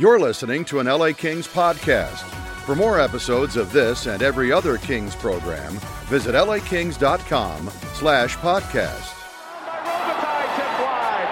[0.00, 2.22] You're listening to an LA Kings podcast.
[2.64, 5.74] For more episodes of this and every other Kings program,
[6.08, 9.12] visit lakings.com slash podcast.
[9.60, 11.28] Robitaille tipped wide.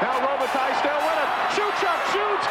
[0.00, 1.28] Now Robitaille still with it.
[1.52, 2.46] Shuchuk shoots.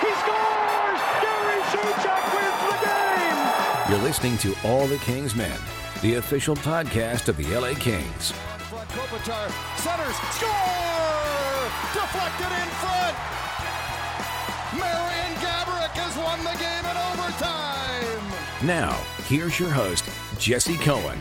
[0.00, 1.00] He scores.
[1.20, 3.90] Gary Shuchuk wins the game.
[3.90, 5.60] You're listening to All the Kings Men,
[6.00, 8.30] the official podcast of the LA Kings.
[8.70, 11.68] Front Kopitar centers, score!
[11.92, 13.45] Deflected in front.
[16.36, 18.66] Won the game in overtime.
[18.66, 18.92] Now,
[19.24, 20.04] here's your host,
[20.38, 21.18] Jesse Cohen.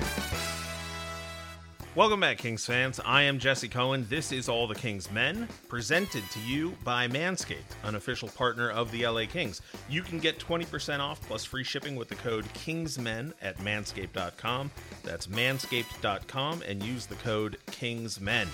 [1.96, 3.00] Welcome back, Kings fans.
[3.06, 4.06] I am Jesse Cohen.
[4.10, 8.92] This is All the Kings Men, presented to you by Manscaped, an official partner of
[8.92, 9.62] the LA Kings.
[9.88, 14.72] You can get 20% off plus free shipping with the code KINGSMEN at manscaped.com.
[15.06, 18.48] That's manscaped.com and use the code KINGSMEN.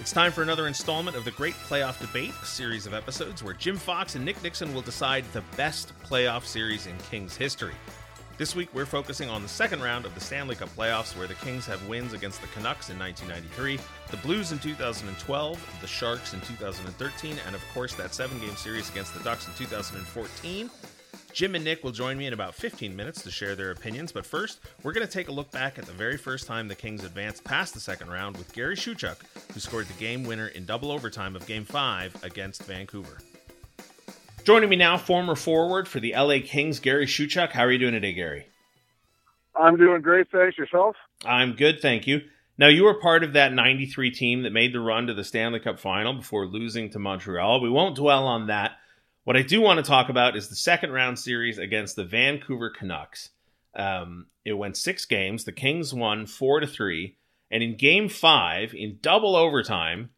[0.00, 3.54] It's time for another installment of the Great Playoff Debate, a series of episodes where
[3.54, 7.74] Jim Fox and Nick Nixon will decide the best playoff series in Kings history.
[8.36, 11.34] This week, we're focusing on the second round of the Stanley Cup playoffs, where the
[11.34, 13.78] Kings have wins against the Canucks in 1993,
[14.10, 18.90] the Blues in 2012, the Sharks in 2013, and of course, that seven game series
[18.90, 20.68] against the Ducks in 2014.
[21.32, 24.26] Jim and Nick will join me in about 15 minutes to share their opinions, but
[24.26, 27.04] first, we're going to take a look back at the very first time the Kings
[27.04, 29.18] advanced past the second round with Gary Shuchuk,
[29.52, 33.18] who scored the game winner in double overtime of Game 5 against Vancouver.
[34.44, 37.50] Joining me now, former forward for the LA Kings, Gary Shuchuk.
[37.52, 38.46] How are you doing today, Gary?
[39.56, 40.30] I'm doing great.
[40.30, 40.96] Thanks yourself.
[41.24, 42.20] I'm good, thank you.
[42.58, 45.60] Now, you were part of that 93 team that made the run to the Stanley
[45.60, 47.62] Cup final before losing to Montreal.
[47.62, 48.72] We won't dwell on that.
[49.24, 52.68] What I do want to talk about is the second round series against the Vancouver
[52.68, 53.30] Canucks.
[53.74, 55.44] Um, it went six games.
[55.44, 57.16] The Kings won four to three.
[57.50, 60.10] And in game five, in double overtime,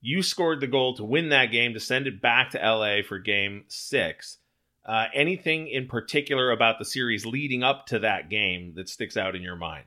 [0.00, 3.18] you scored the goal to win that game to send it back to LA for
[3.18, 4.38] game six.
[4.84, 9.36] Uh, anything in particular about the series leading up to that game that sticks out
[9.36, 9.84] in your mind?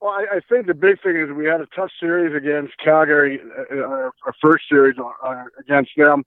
[0.00, 3.40] Well, I, I think the big thing is we had a tough series against Calgary,
[3.70, 6.24] uh, our, our first series uh, against them.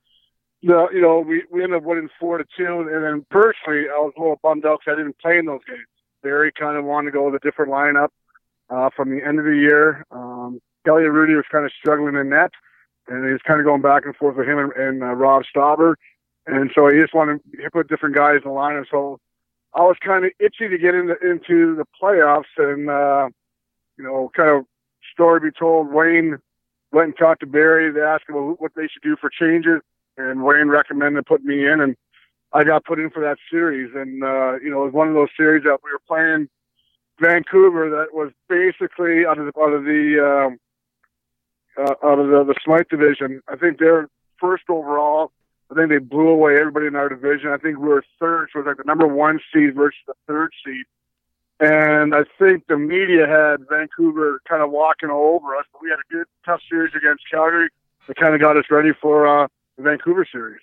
[0.62, 3.98] The, you know, we, we ended up winning four to two, and then personally, I
[3.98, 5.88] was a little bummed out because I didn't play in those games.
[6.22, 8.10] Barry kind of wanted to go with a different lineup
[8.70, 10.06] uh, from the end of the year.
[10.12, 12.52] Um, Elliot Hrudey was kind of struggling in net,
[13.08, 15.44] and he was kind of going back and forth with him and, and uh, Rob
[15.44, 15.96] Stauber.
[16.48, 18.86] And so he just wanted to put different guys in the lineup.
[18.90, 19.20] So
[19.74, 23.30] I was kind of itchy to get into into the playoffs, and uh,
[23.98, 24.66] you know, kind of
[25.14, 25.92] story be told.
[25.92, 26.40] Wayne
[26.92, 27.92] went and talked to Barry.
[27.92, 29.82] They asked him what they should do for changes,
[30.18, 31.96] and Wayne recommended putting me in, and
[32.54, 33.92] I got put in for that series.
[33.96, 36.50] And uh, you know, it was one of those series that we were playing
[37.20, 40.58] Vancouver that was basically out of the out of the um,
[41.82, 43.42] uh, out of the, the Smythe division.
[43.48, 44.08] I think they're
[44.40, 45.32] first overall.
[45.72, 47.50] I think they blew away everybody in our division.
[47.50, 50.14] I think we were third, so it was like the number one seed versus the
[50.28, 50.86] third seed.
[51.60, 55.90] And I think the media had Vancouver kind of walking all over us, but we
[55.90, 57.70] had a good, tough series against Calgary
[58.08, 59.48] that kind of got us ready for uh,
[59.78, 60.60] the Vancouver series.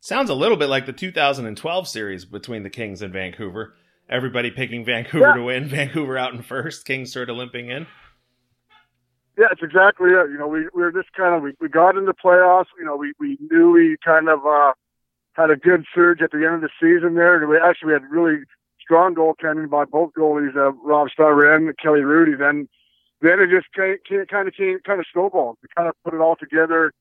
[0.00, 3.74] Sounds a little bit like the 2012 series between the Kings and Vancouver.
[4.08, 5.34] Everybody picking Vancouver Yeah.
[5.34, 7.88] to win, Vancouver out in first, Kings sort of limping in.
[9.38, 10.30] Yeah, it's exactly it.
[10.30, 12.66] You know, we, we were just kind of, we, we got into the playoffs.
[12.78, 14.72] You know, we, we knew we kind of uh,
[15.34, 17.36] had a good surge at the end of the season there.
[17.36, 18.44] And we actually had really
[18.80, 22.38] strong goaltending by both goalies, uh, Rob Starr and Kelly Hrudey.
[22.38, 22.66] Then,
[23.20, 25.58] then it just came, came, kind of came, kind of snowballed.
[25.62, 26.92] We kind of put it all together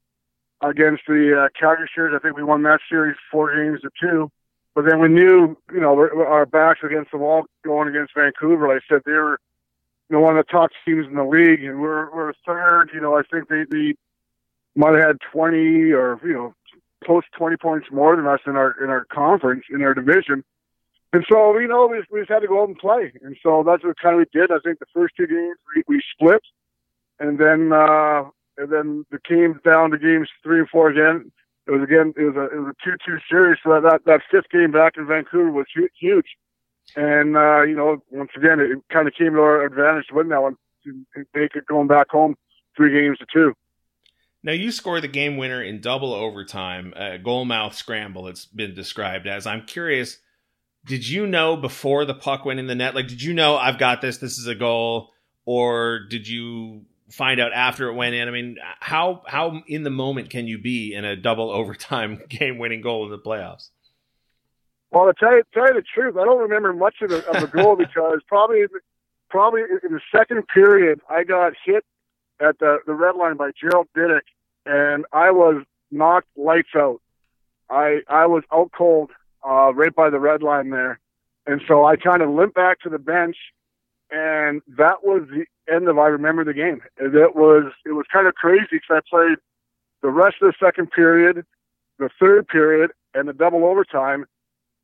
[0.61, 2.15] against the uh, Calgary series.
[2.15, 4.29] I think we won that series four games to two.
[4.73, 8.67] But then we knew, you know, our backs against the wall going against Vancouver.
[8.67, 9.39] Like I said, they were,
[10.09, 12.89] you know, one of the top teams in the league, and we're we're third.
[12.93, 13.95] You know, I think they they
[14.75, 16.53] might have had twenty or you know
[17.03, 20.43] close twenty points more than us in our in our conference in our division.
[21.13, 23.35] And so you know we just, we just had to go out and play, and
[23.41, 24.51] so that's what kind of we did.
[24.51, 26.41] I think the first two games we, we split,
[27.19, 28.25] and then uh,
[28.57, 31.31] and then the came down to games three and four again.
[31.67, 33.57] It was again it was a it was a two two series.
[33.63, 35.65] So that that, that fifth game back in Vancouver was
[35.99, 36.27] huge.
[36.95, 40.29] And uh, you know, once again, it kind of came to our advantage to win
[40.29, 40.55] that one.
[41.33, 42.35] Make it going back home
[42.77, 43.53] three games to two.
[44.43, 48.27] Now you score the game winner in double overtime, a goal mouth scramble.
[48.27, 49.47] It's been described as.
[49.47, 50.19] I'm curious,
[50.85, 52.93] did you know before the puck went in the net?
[52.93, 54.19] Like, did you know I've got this?
[54.19, 55.09] This is a goal,
[55.45, 58.27] or did you find out after it went in?
[58.27, 62.59] I mean, how how in the moment can you be in a double overtime game
[62.59, 63.69] winning goal in the playoffs?
[64.95, 67.41] Well, to tell you, tell you the truth, I don't remember much of the, of
[67.41, 68.61] the goal because probably
[69.29, 71.83] probably in the second period I got hit
[72.39, 74.21] at the the red line by Gerald Diduck,
[74.65, 77.01] and I was knocked lights out.
[77.69, 79.11] I I was out cold
[79.45, 81.01] uh, right by the red line there,
[81.45, 83.35] and so I kind of limped back to the bench,
[84.11, 86.81] and that was the end of I remember the game.
[86.95, 89.39] It was it was kind of crazy because I played
[90.01, 91.45] the rest of the second period,
[91.99, 94.25] the third period, and the double overtime,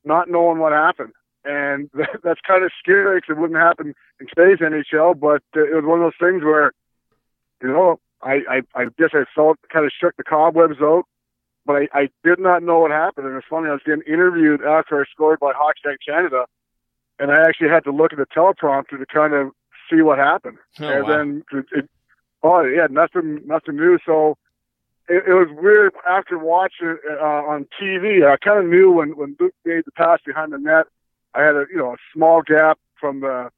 [0.03, 1.13] not knowing what happened.
[1.43, 5.19] And that, that's kind of scary because it wouldn't happen in today's NHL.
[5.19, 6.71] But uh, it was one of those things where,
[7.61, 11.03] you know, I, I, I guess I felt kind of shook the cobwebs out,
[11.65, 13.27] but I, I did not know what happened.
[13.27, 16.45] And it's funny, I was getting interviewed after I scored by Hockey Canada,
[17.19, 19.51] and I actually had to look at the teleprompter to kind of
[19.89, 20.57] see what happened.
[20.79, 21.17] Oh, and wow.
[21.17, 21.89] then, it, it,
[22.43, 23.97] oh yeah, nothing, nothing new.
[24.05, 24.37] So
[25.11, 28.25] it, it was weird after watching it uh, on TV.
[28.25, 30.85] I kind of knew when when Luc made the pass behind the net,
[31.33, 33.49] I had a you know a small gap from the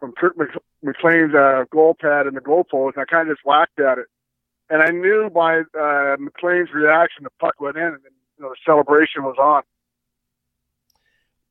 [0.00, 0.36] from Kirk
[0.82, 4.06] McLean's uh, goal pad and the goalpost, and I kind of just whacked at it.
[4.70, 7.98] And I knew by uh, McLean's reaction, the puck went in, and
[8.38, 9.62] you know the celebration was on.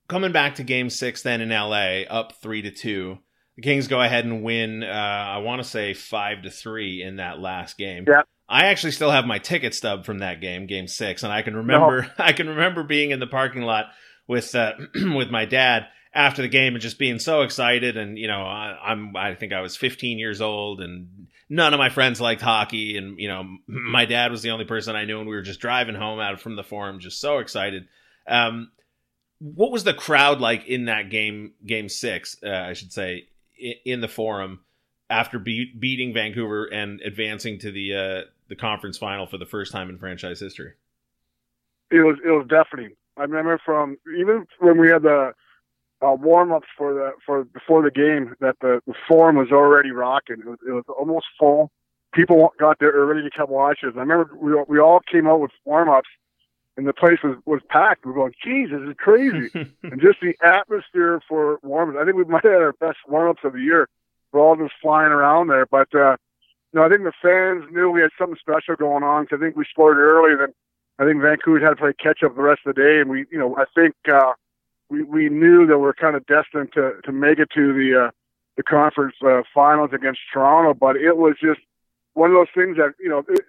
[0.07, 3.19] Coming back to Game Six, then in LA, up three to two.
[3.57, 4.81] The Kings go ahead and win.
[4.81, 8.05] Uh, I want to say five to three in that last game.
[8.07, 8.23] Yeah.
[8.51, 11.55] I actually still have my ticket stub from that game, Game Six, and I can
[11.55, 12.11] remember.
[12.17, 13.85] I can remember being in the parking lot
[14.27, 14.73] with uh,
[15.15, 17.95] with my dad after the game and just being so excited.
[17.95, 21.77] And you know, I, I'm I think I was 15 years old, and none of
[21.77, 25.19] my friends liked hockey, and you know, my dad was the only person I knew,
[25.19, 27.87] and we were just driving home out from the forum, just so excited.
[28.27, 28.69] Um,
[29.39, 31.53] what was the crowd like in that game?
[31.65, 34.59] Game six, uh, I should say, in, in the forum
[35.11, 38.21] after be- beating Vancouver and advancing to the uh,
[38.51, 40.73] the conference final for the first time in franchise history.
[41.89, 42.95] It was it was deafening.
[43.15, 45.31] I remember from even when we had the
[46.01, 49.91] uh, warm ups for the for before the game that the, the forum was already
[49.91, 50.41] rocking.
[50.41, 51.71] It was, it was almost full.
[52.13, 53.93] People got there early to come watch us.
[53.95, 56.09] I remember we we all came out with warm ups,
[56.75, 58.05] and the place was was packed.
[58.05, 59.49] We are going, "Geez, this is crazy!"
[59.83, 61.99] and just the atmosphere for warm ups.
[62.01, 63.87] I think we might have had our best warm ups of the year.
[64.33, 65.95] We're all just flying around there, but.
[65.95, 66.17] uh
[66.73, 69.27] no, I think the fans knew we had something special going on.
[69.27, 70.35] Cause I think we scored early.
[70.35, 70.53] Then
[70.99, 73.25] I think Vancouver had to play catch up the rest of the day, and we,
[73.31, 74.33] you know, I think uh,
[74.89, 78.11] we we knew that we're kind of destined to to make it to the uh,
[78.55, 80.73] the conference uh, finals against Toronto.
[80.73, 81.59] But it was just
[82.13, 83.45] one of those things that you know, it,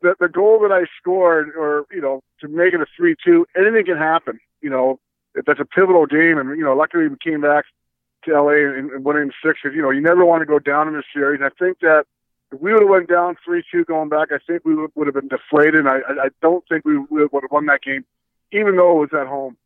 [0.00, 3.46] the the goal that I scored, or you know, to make it a three two,
[3.56, 4.38] anything can happen.
[4.62, 5.00] You know,
[5.34, 7.64] if that's a pivotal game, and you know, luckily we came back
[8.24, 9.58] to LA and, and winning six.
[9.64, 11.40] You know, you never want to go down in a series.
[11.42, 12.04] I think that
[12.54, 15.06] if we would have went down three two going back, I think we would, would
[15.06, 15.86] have been deflated.
[15.86, 18.04] I, I, don't think we would have won that game,
[18.52, 19.56] even though it was at home.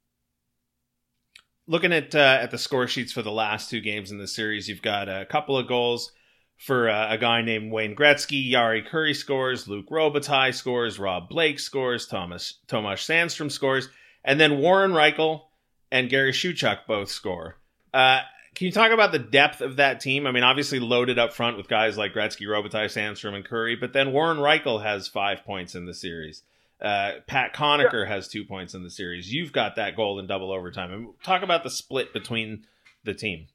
[1.66, 4.68] Looking at uh, at the score sheets for the last two games in the series,
[4.68, 6.12] you've got a couple of goals
[6.56, 8.50] for uh, a guy named Wayne Gretzky.
[8.50, 13.88] Jari Kurri scores, Luc Robitaille scores, Rob Blake scores, Thomas Tomas Sandstrom scores,
[14.24, 15.42] and then Warren Rychel
[15.90, 17.56] and Gary Shuchuk both score.
[17.92, 18.20] Uh,
[18.58, 20.26] can you talk about the depth of that team?
[20.26, 23.92] I mean, obviously loaded up front with guys like Gretzky, Robitaille, Sandstrom, and Kurri, but
[23.92, 26.42] then Warren Rychel has five points in the series.
[26.82, 28.12] Uh, Pat Conacher yeah.
[28.12, 29.32] has two points in the series.
[29.32, 30.92] You've got that goal in double overtime.
[30.92, 32.66] And talk about the split between
[33.04, 33.46] the team.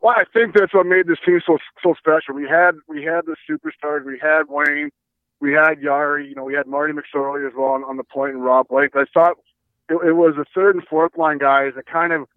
[0.00, 2.36] Well, I think that's what made this team so so special.
[2.36, 4.04] We had we had the superstars.
[4.04, 4.90] We had Wayne.
[5.40, 6.28] We had Jari.
[6.28, 8.90] You know, we had Marty McSorley as well on, on the point and Rob Blake.
[8.94, 9.36] I thought
[9.88, 12.28] it, it was the third and fourth line guys that kind of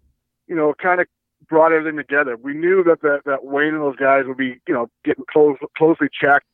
[0.52, 1.06] you know, kind of
[1.48, 2.36] brought everything together.
[2.36, 5.56] We knew that that, that Wayne and those guys would be, you know, getting close,
[5.78, 6.44] closely checked,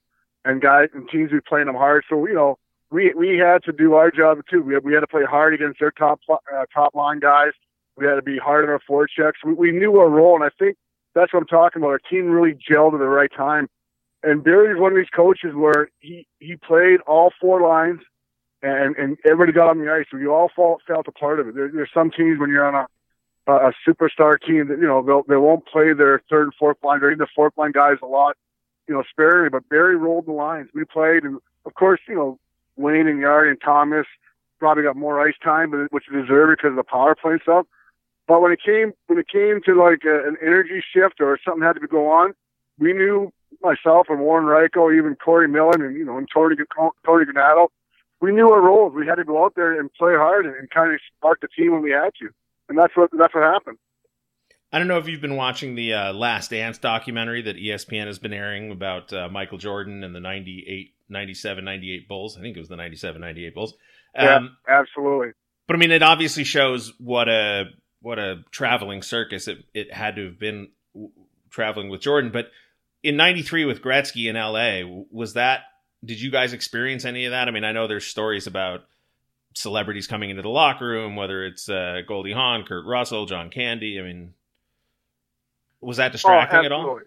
[0.44, 2.04] and guys and teams would be playing them hard.
[2.08, 2.58] So you know,
[2.92, 4.62] we we had to do our job too.
[4.62, 7.50] We had, we had to play hard against their top uh, top line guys.
[7.96, 9.38] We had to be hard on our forward checks.
[9.44, 10.76] We, we knew our role, and I think
[11.14, 11.88] that's what I'm talking about.
[11.88, 13.68] Our team really gelled at the right time.
[14.22, 18.00] And Barry's one of these coaches where he he played all four lines,
[18.62, 20.06] and and everybody got on the ice.
[20.12, 21.54] You all felt felt a part of it.
[21.56, 22.86] There, there's some teams when you're on a
[23.48, 26.98] a superstar team that you know they'll, they won't play their third and fourth line
[26.98, 28.36] even the fourth line guys a lot,
[28.86, 29.50] you know, sparingly.
[29.50, 30.68] But Barry rolled the lines.
[30.74, 32.38] We played, and of course, you know,
[32.76, 34.06] Wayne and Jari and Thomas
[34.58, 37.66] probably got more ice time, but which they deserve because of the power play stuff.
[38.26, 41.62] But when it came when it came to like a, an energy shift or something
[41.62, 42.34] had to go on,
[42.78, 46.56] we knew myself and Warren Rychel, even Corey Millen, and you know, and Tony
[47.06, 47.68] Tony Granato,
[48.20, 48.92] we knew our roles.
[48.94, 51.48] We had to go out there and play hard and, and kind of spark the
[51.48, 52.28] team when we had to
[52.68, 53.78] and that's what that's what happened.
[54.72, 58.18] I don't know if you've been watching the uh, Last Dance documentary that ESPN has
[58.18, 62.36] been airing about uh, Michael Jordan and the 98, 97, 98 Bulls.
[62.36, 63.74] I think it was the 97, 98 Bulls.
[64.14, 64.26] Um,
[64.68, 65.28] yeah, absolutely.
[65.66, 67.64] But I mean, it obviously shows what a
[68.00, 70.68] what a traveling circus it, it had to have been
[71.50, 72.30] traveling with Jordan.
[72.30, 72.50] But
[73.02, 75.60] in '93 with Gretzky in LA, was that?
[76.04, 77.48] Did you guys experience any of that?
[77.48, 78.80] I mean, I know there's stories about
[79.58, 83.98] celebrities coming into the locker room, whether it's uh, Goldie Hawn, Kurt Russell, John Candy.
[83.98, 84.34] I mean,
[85.80, 87.00] was that distracting oh, at all?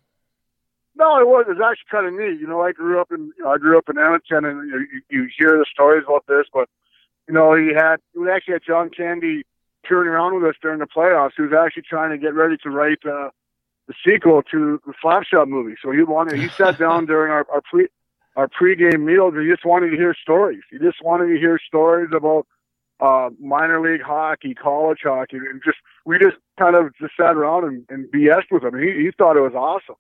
[0.96, 1.46] No, it was.
[1.48, 2.40] It was actually kind of neat.
[2.40, 5.30] You know, I grew up in I grew up in Edmonton, and you, you, you
[5.38, 6.70] hear the stories about this, but
[7.28, 9.44] you know, he had we actually had John Candy
[9.86, 11.32] touring around with us during the playoffs.
[11.36, 13.30] He was actually trying to get ready to write uh,
[13.88, 15.76] the sequel to the Slapshot movie.
[15.82, 17.88] So he wanted he sat down during our, our pre
[18.36, 20.62] our pregame meals he just wanted to hear stories.
[20.70, 22.48] He just wanted to hear stories about
[23.00, 27.66] uh, minor league hockey, college hockey, and just we just kind of just sat around
[27.66, 28.78] and, and BS with him.
[28.80, 29.96] He he thought it was awesome.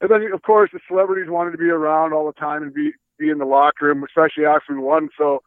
[0.00, 2.92] And then of course the celebrities wanted to be around all the time and be
[3.18, 5.10] be in the locker room, especially after we won.
[5.16, 5.42] So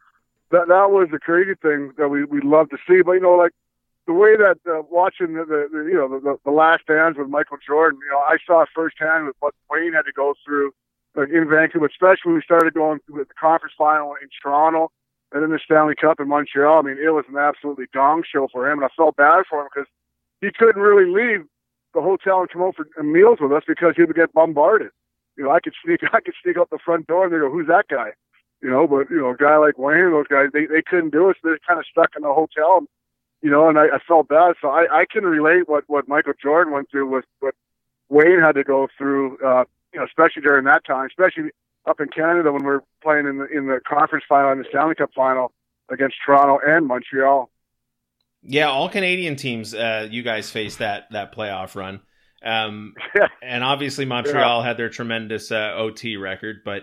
[0.50, 3.02] that that was the crazy thing that we we love to see.
[3.02, 3.52] But you know, like
[4.06, 7.28] the way that uh, watching the, the, the you know the, the last dance with
[7.28, 10.72] Michael Jordan, you know, I saw firsthand what Wayne had to go through
[11.14, 14.90] like in Vancouver, especially when we started going through the conference final in Toronto
[15.32, 16.78] and then the Stanley Cup in Montreal.
[16.78, 19.62] I mean, it was an absolutely gong show for him, and I felt bad for
[19.62, 19.88] him because
[20.40, 21.46] he couldn't really leave
[21.94, 24.90] the hotel and come over for meals with us because he would get bombarded.
[25.36, 27.50] You know, I could sneak, I could sneak out the front door and they go,
[27.50, 28.12] "Who's that guy?"
[28.62, 31.28] You know, but you know, a guy like Wayne, those guys, they they couldn't do
[31.30, 31.36] it.
[31.42, 32.84] So they're kind of stuck in the hotel.
[33.42, 34.54] You know, and I, I felt bad.
[34.60, 37.54] So I I can relate what what Michael Jordan went through with what
[38.08, 39.38] Wayne had to go through.
[39.38, 41.50] Uh, you know, especially during that time, especially
[41.86, 44.66] up in Canada when we are playing in the in the conference final and the
[44.68, 45.52] Stanley Cup final
[45.90, 47.50] against Toronto and Montreal.
[48.42, 49.72] Yeah, all Canadian teams.
[49.72, 52.00] Uh, you guys faced that that playoff run,
[52.42, 52.94] um,
[53.42, 54.66] and obviously Montreal yeah.
[54.66, 56.82] had their tremendous uh, OT record, but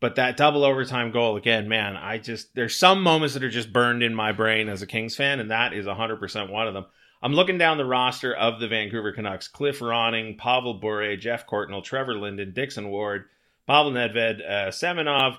[0.00, 3.72] but that double overtime goal again, man, I just there's some moments that are just
[3.72, 6.86] burned in my brain as a Kings fan, and that is 100% one of them.
[7.22, 11.82] I'm looking down the roster of the Vancouver Canucks: Cliff Ronning, Pavel Bure, Jeff Courtnall,
[11.82, 13.24] Trevor Linden, Dixon Ward,
[13.66, 15.36] Pavel Nedved, uh, Semenov,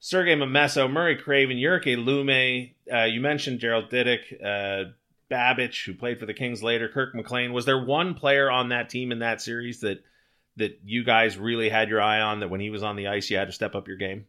[0.00, 2.72] Sergio Momesso, Murray Craven, Jyrki Lumme.
[2.92, 4.90] Uh, you mentioned Gerald Diduck, uh,
[5.30, 7.52] Babych, who played for the Kings later, Kirk McLean.
[7.52, 10.02] Was there one player on that team in that series that–
[10.56, 13.30] that you guys really had your eye on that when he was on the ice
[13.30, 14.26] you had to step up your game?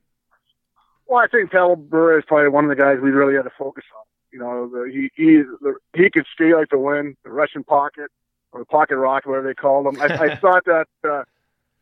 [1.07, 3.51] Well, I think Pavel Bure is probably one of the guys we really had to
[3.57, 4.03] focus on.
[4.31, 8.11] You know, the, he he the, he could skate like the wind, the Russian pocket
[8.51, 10.01] or the pocket rock, whatever they called him.
[10.01, 11.23] I, I thought that uh,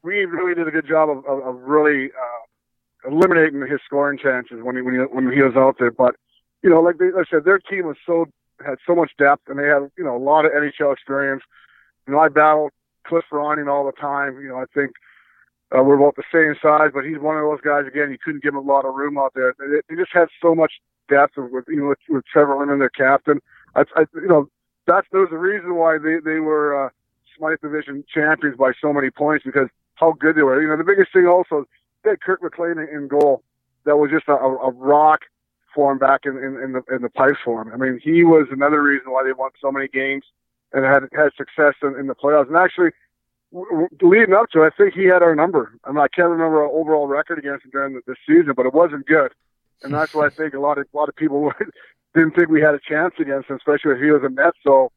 [0.03, 4.61] we really did a good job of, of, of really uh, eliminating his scoring chances
[4.61, 5.91] when he when he when he was out there.
[5.91, 6.15] But
[6.61, 8.25] you know, like, they, like I said, their team was so
[8.65, 11.43] had so much depth, and they had you know a lot of NHL experience.
[12.07, 12.71] You know, I battled
[13.05, 14.39] Cliff Ronning all the time.
[14.39, 14.91] You know, I think
[15.75, 17.85] uh, we're about the same size, but he's one of those guys.
[17.87, 19.55] Again, you couldn't give him a lot of room out there.
[19.59, 20.73] They, they just had so much
[21.07, 23.39] depth with you know with, with Trevor Linden, their captain.
[23.75, 24.49] I, I, you know,
[24.87, 26.89] that's there's a reason why they they were uh,
[27.37, 30.61] Smythe Division champions by so many points because how good they were.
[30.61, 31.65] You know, the biggest thing also
[32.03, 33.43] they had Kirk McLean in goal.
[33.85, 35.21] That was just a, a rock
[35.73, 37.71] for him back in, in, in the in the pipes for him.
[37.73, 40.23] I mean, he was another reason why they won so many games
[40.73, 42.47] and had had success in, in the playoffs.
[42.47, 42.91] And actually,
[44.01, 45.77] leading up to, it, I think he had our number.
[45.83, 48.65] I mean, I can't remember our overall record against him during the, the season, but
[48.65, 49.31] it wasn't good,
[49.83, 51.51] and that's why I think a lot of a lot of people
[52.13, 54.53] didn't think we had a chance against him, especially if he was a Met.
[54.63, 54.91] So.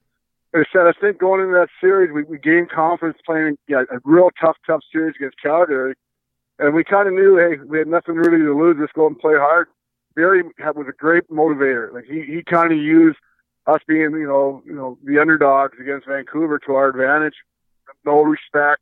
[0.54, 3.82] As I said, I think going into that series, we, we gained confidence playing yeah,
[3.92, 5.94] a real tough, tough series against Calgary.
[6.58, 8.78] And we kind of knew, hey, we had nothing really to lose.
[8.80, 9.68] Just go and play hard.
[10.16, 11.92] Barry was a great motivator.
[11.92, 13.18] Like he, he kind of used
[13.68, 17.34] us being, you know, you know, the underdogs against Vancouver to our advantage.
[18.04, 18.80] No respect.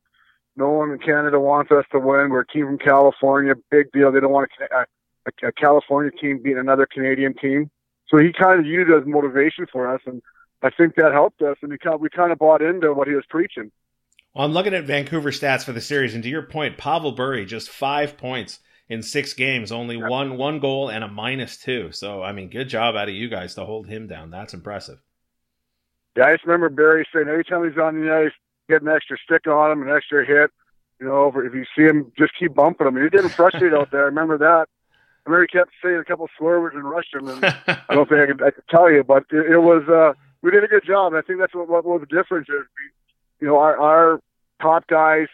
[0.56, 2.30] No one in Canada wants us to win.
[2.30, 3.54] We're a team from California.
[3.70, 4.10] Big deal.
[4.10, 4.86] They don't want a,
[5.26, 7.70] a, a California team beating another Canadian team.
[8.08, 10.22] So he kind of used it as motivation for us, and
[10.62, 11.56] I think that helped us.
[11.62, 13.70] And we kind of, we kind of bought into what he was preaching.
[14.34, 17.44] Well, I'm looking at Vancouver stats for the series, and to your point, Pavel Bure
[17.44, 20.08] just five points in six games, only yeah.
[20.08, 21.90] one one goal and a minus two.
[21.90, 24.30] So I mean, good job out of you guys to hold him down.
[24.30, 24.98] That's impressive.
[26.16, 28.32] Yeah, I just remember Barry saying every time he's on the ice,
[28.68, 30.50] get an extra stick on him, an extra hit.
[31.00, 32.96] You know, if you see him, just keep bumping him.
[32.96, 34.02] You're getting frustrated out there.
[34.02, 34.68] I remember that.
[35.26, 38.08] I remember he kept saying a couple swear words and rushed him, and I don't
[38.08, 40.68] think I could, I could tell you, but it, it was uh, we did a
[40.68, 41.12] good job.
[41.12, 42.62] And I think that's what, what, what the difference is.
[42.62, 44.20] We, you know, our, our
[44.62, 45.26] top guys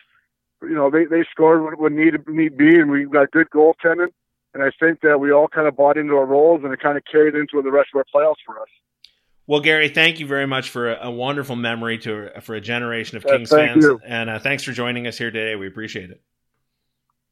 [0.62, 4.08] you know, they, they scored when, when need, need be, and we got good goaltending.
[4.54, 6.96] And I think that we all kind of bought into our roles, and it kind
[6.96, 8.68] of carried into the rest of our playoffs for us.
[9.46, 13.16] Well, Gary, thank you very much for a, a wonderful memory to for a generation
[13.16, 14.00] of Kings fans, you.
[14.06, 15.56] and uh, thanks for joining us here today.
[15.56, 16.20] We appreciate it.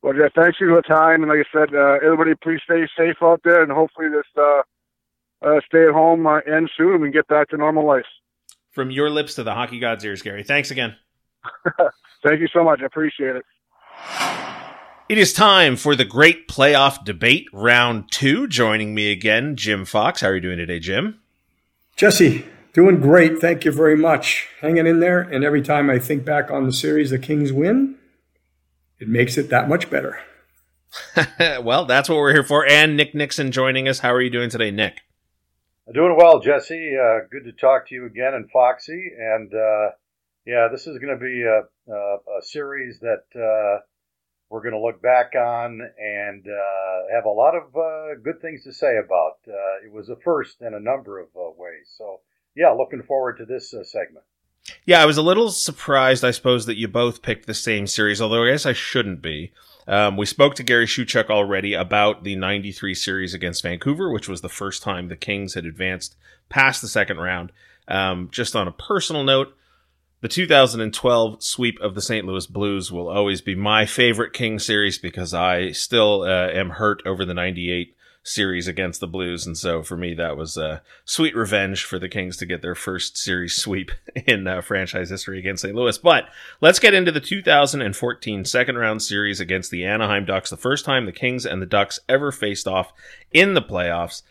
[0.03, 3.17] Well, yeah, thanks for the time, and like I said, uh, everybody, please stay safe
[3.23, 4.63] out there, and hopefully this uh,
[5.43, 8.07] uh stay at home uh, ends soon, and we get back to normal life.
[8.71, 10.43] From your lips to the hockey god's ears, Gary.
[10.43, 10.97] Thanks again.
[12.25, 12.81] Thank you so much.
[12.81, 13.45] I appreciate it.
[15.11, 18.47] It is time for the great playoff debate, round two.
[18.47, 20.21] Joining me again, Jim Fox.
[20.21, 21.21] How are you doing today, Jim?
[21.97, 23.41] Jesse, doing great.
[23.41, 24.49] Thank you very much.
[24.61, 25.21] Hanging in there.
[25.21, 27.97] And every time I think back on the series the Kings win,
[29.01, 30.21] it makes it that much better.
[31.63, 32.67] well, that's what we're here for.
[32.69, 34.01] And Nick Nixon joining us.
[34.01, 35.01] How are you doing today, Nick?
[35.93, 36.97] Doing well, Jesse.
[36.97, 39.11] Uh, good to talk to you again, and Foxy.
[39.19, 39.91] And uh,
[40.47, 43.83] yeah, this is going to be a, a, a, series that uh,
[44.51, 48.65] we're going to look back on and uh, have a lot of uh, good things
[48.65, 49.39] to say about.
[49.49, 51.93] Uh, it was a first in a number of uh, ways.
[51.97, 52.21] So,
[52.55, 54.25] yeah, looking forward to this uh, segment.
[54.85, 58.21] Yeah, I was a little surprised, I suppose, that you both picked the same series,
[58.21, 59.53] although I guess I shouldn't be.
[59.87, 64.41] Um, we spoke to Gary Shuchuk already about the 93 series against Vancouver, which was
[64.41, 66.17] the first time the Kings had advanced
[66.49, 67.53] past the second round.
[67.89, 69.57] Um, just on a personal note,
[70.21, 72.27] the 2012 sweep of the St.
[72.27, 77.03] Louis Blues will always be my favorite King series because I still uh, am hurt
[77.07, 79.47] over the 98 series against the Blues.
[79.47, 82.75] And so for me, that was a sweet revenge for the Kings to get their
[82.75, 83.91] first series sweep
[84.27, 85.75] in uh, franchise history against St.
[85.75, 85.97] Louis.
[85.99, 86.29] But
[86.61, 91.07] let's get into the 2014 second round series against the Anaheim Ducks, the first time
[91.07, 92.93] the Kings and the Ducks ever faced off
[93.33, 94.23] in the playoffs.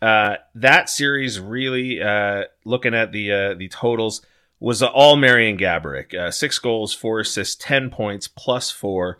[0.00, 4.22] Uh, that series really, uh, looking at the, uh, the totals,
[4.60, 6.14] was all Marian Gaborik.
[6.14, 9.18] Uh, six goals, four assists, 10 points, plus four.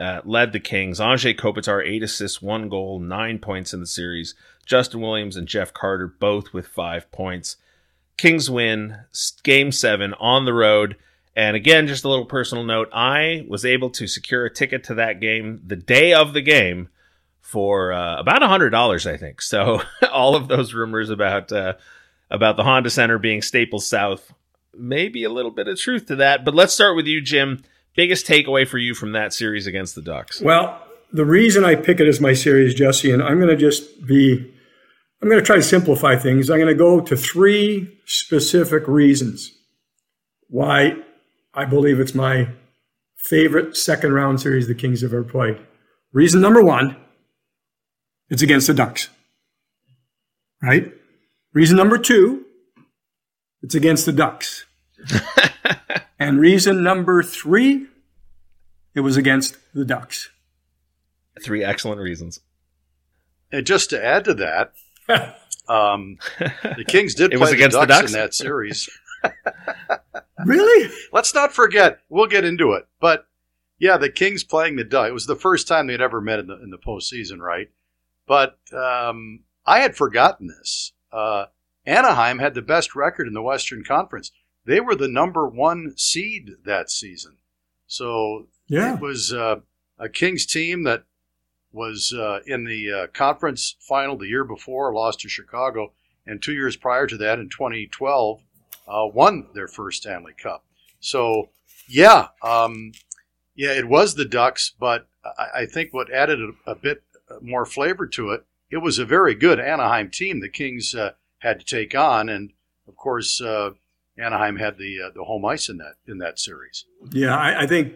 [0.00, 0.98] Uh, led the Kings.
[0.98, 4.34] Anze Kopitar, eight assists, one goal, nine points in the series.
[4.64, 7.56] Justin Williams and Jeff Carter, both with five points.
[8.16, 8.96] Kings win
[9.42, 10.96] game seven on the road.
[11.36, 14.94] And again, just a little personal note I was able to secure a ticket to
[14.94, 16.88] that game the day of the game
[17.40, 19.42] for uh, about a $100, I think.
[19.42, 21.52] So all of those rumors about.
[21.52, 21.74] Uh,
[22.32, 24.32] about the Honda Center being Staples South
[24.76, 26.44] maybe a little bit of truth to that.
[26.44, 27.62] But let's start with you, Jim.
[27.96, 30.40] Biggest takeaway for you from that series against the Ducks?
[30.40, 30.80] Well,
[31.12, 34.52] the reason I pick it as my series, Jesse, and I'm going to just be,
[35.20, 36.50] I'm going to try to simplify things.
[36.50, 39.52] I'm going to go to three specific reasons
[40.48, 40.96] why
[41.52, 42.48] I believe it's my
[43.16, 45.58] favorite second round series the Kings have ever played.
[46.12, 46.96] Reason number one,
[48.28, 49.08] it's against the Ducks.
[50.62, 50.92] Right?
[51.52, 52.44] Reason number two,
[53.62, 54.64] it's against the Ducks.
[56.20, 57.86] and reason number three,
[58.94, 60.30] it was against the Ducks.
[61.42, 62.40] Three excellent reasons.
[63.50, 64.74] And just to add to that,
[65.68, 68.90] um, the Kings did it play was against the, Ducks the Ducks in that series.
[70.44, 70.90] really?
[71.12, 72.00] Let's not forget.
[72.08, 73.26] We'll get into it, but
[73.78, 75.08] yeah, the Kings playing the Ducks.
[75.08, 77.70] It was the first time they'd ever met in the in the postseason, right?
[78.26, 80.92] But um, I had forgotten this.
[81.10, 81.46] Uh,
[81.86, 84.30] Anaheim had the best record in the Western Conference.
[84.64, 87.38] They were the number one seed that season.
[87.86, 88.94] So yeah.
[88.94, 89.56] it was uh,
[89.98, 91.04] a Kings team that
[91.72, 95.92] was uh, in the uh, conference final the year before, lost to Chicago,
[96.26, 98.40] and two years prior to that, in 2012,
[98.88, 100.64] uh, won their first Stanley Cup.
[100.98, 101.50] So,
[101.88, 102.92] yeah, um,
[103.54, 107.02] yeah, it was the Ducks, but I, I think what added a, a, bit
[107.40, 110.40] more flavor to it, it was a very good Anaheim team.
[110.40, 112.52] The Kings uh, had to take on, and
[112.86, 113.70] of course, uh,
[114.20, 116.84] Anaheim had the uh, the home ice in that in that series.
[117.10, 117.94] Yeah, I, I, think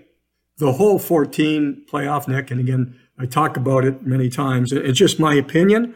[0.59, 4.73] the whole 14 playoff, Nick, and again, I talk about it many times.
[4.73, 5.95] It's just my opinion.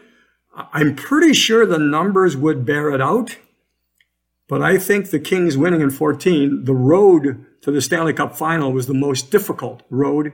[0.55, 3.37] I'm pretty sure the numbers would bear it out,
[4.47, 8.73] but I think the Kings winning in 14, the road to the Stanley Cup final
[8.73, 10.33] was the most difficult road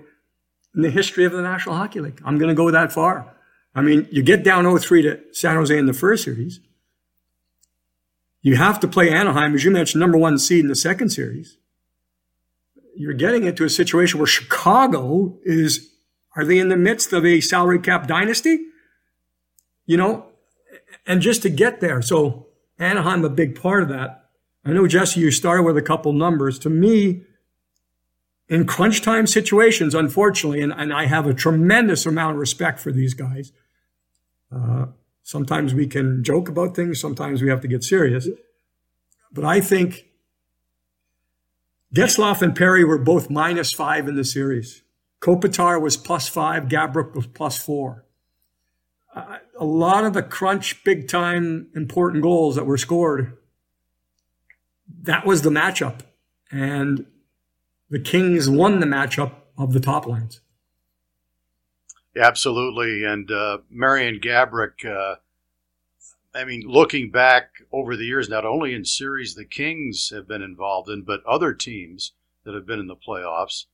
[0.75, 2.21] in the history of the National Hockey League.
[2.25, 3.35] I'm going to go that far.
[3.75, 6.59] I mean, you get down 0-3 to San Jose in the first series.
[8.45, 11.57] You have to play Anaheim, as you mentioned, number one seed in the second series.
[12.95, 15.89] You're getting into a situation where Chicago is,
[16.35, 18.67] are they in the midst of a salary cap dynasty?
[19.87, 20.27] You know,
[21.07, 22.03] and just to get there.
[22.03, 22.45] So
[22.77, 24.29] Anaheim, a big part of that.
[24.63, 26.59] I know, Jesse, you started with a couple numbers.
[26.59, 27.23] To me,
[28.47, 32.91] in crunch time situations, unfortunately, and, and I have a tremendous amount of respect for
[32.91, 33.51] these guys.
[34.55, 34.85] Uh,
[35.25, 38.29] Sometimes we can joke about things, sometimes we have to get serious.
[39.31, 40.05] But I think
[41.95, 44.83] Getzlaf and Perry were both minus five in the series.
[45.21, 48.05] Kopitar was plus five, Gaborik was plus four.
[49.15, 53.35] Uh, a lot of the crunch, big time, important goals that were scored,
[55.01, 56.01] that was the matchup.
[56.51, 57.07] And
[57.89, 60.41] the Kings won the matchup of the top lines.
[62.17, 64.85] Absolutely, and uh, Marian Gaborik.
[64.85, 65.17] Uh,
[66.33, 70.41] I mean, looking back over the years, not only in series the Kings have been
[70.41, 73.65] involved in, but other teams that have been in the playoffs.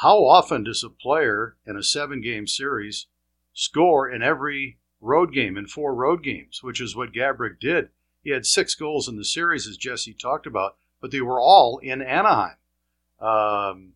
[0.00, 3.06] how often does a player in a seven game series
[3.52, 7.90] score in every road game, in four road games, which is what Gaborik did?
[8.22, 11.78] He had six goals in the series, as Jesse talked about, but they were all
[11.78, 12.56] in Anaheim.
[13.20, 13.92] Um,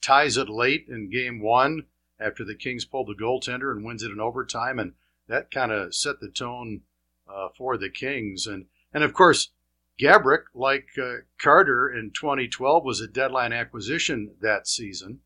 [0.00, 1.84] ties it late in game one
[2.20, 4.94] after the Kings pulled the goaltender and wins it in overtime, and
[5.28, 6.82] that kind of set the tone
[7.28, 8.46] uh, for the Kings.
[8.46, 9.50] And and of course,
[9.98, 15.20] Gaborik, like uh, Carter in 2012, was a deadline acquisition that season,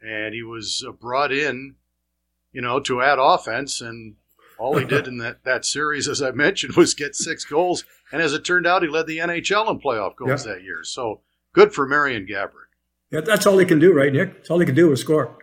[0.00, 1.76] and he was uh, brought in,
[2.52, 3.80] you know, to add offense.
[3.80, 4.16] And
[4.58, 7.84] all he did in that, that series, as I mentioned, was get six goals.
[8.12, 10.54] And as it turned out, he led the NHL in playoff goals yeah.
[10.54, 10.80] that year.
[10.82, 11.20] So
[11.52, 12.68] good for Marian Gaborik.
[13.10, 14.34] Yeah, that's all he can do, right, Nick?
[14.34, 15.36] That's all he can do is score.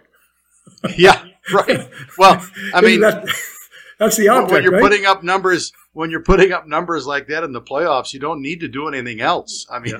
[0.97, 1.89] yeah, right.
[2.17, 3.27] Well, I mean, that,
[3.99, 4.51] that's the object.
[4.51, 4.81] When you're right?
[4.81, 8.41] putting up numbers, when you're putting up numbers like that in the playoffs, you don't
[8.41, 9.65] need to do anything else.
[9.69, 9.99] I mean,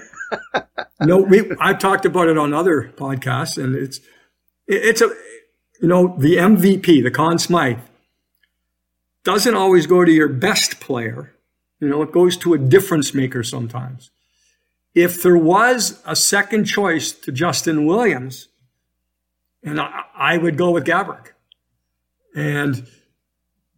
[1.01, 3.99] no, we I've talked about it on other podcasts, and it's
[4.67, 5.09] it's a
[5.81, 7.79] you know the MVP, the Conn Smythe,
[9.23, 11.33] doesn't always go to your best player.
[11.79, 14.09] You know, it goes to a difference maker sometimes.
[14.95, 18.47] If there was a second choice to Justin Williams,
[19.63, 21.29] and I, I would go with Gaborik.
[22.35, 22.87] And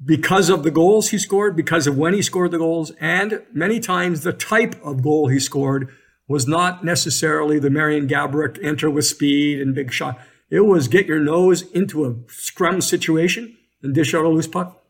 [0.03, 3.79] because of the goals he scored, because of when he scored the goals, and many
[3.79, 5.89] times the type of goal he scored
[6.27, 10.19] was not necessarily the Marian Gaborik enter with speed and big shot.
[10.49, 14.81] It was get your nose into a scrum situation and dish out a loose puck.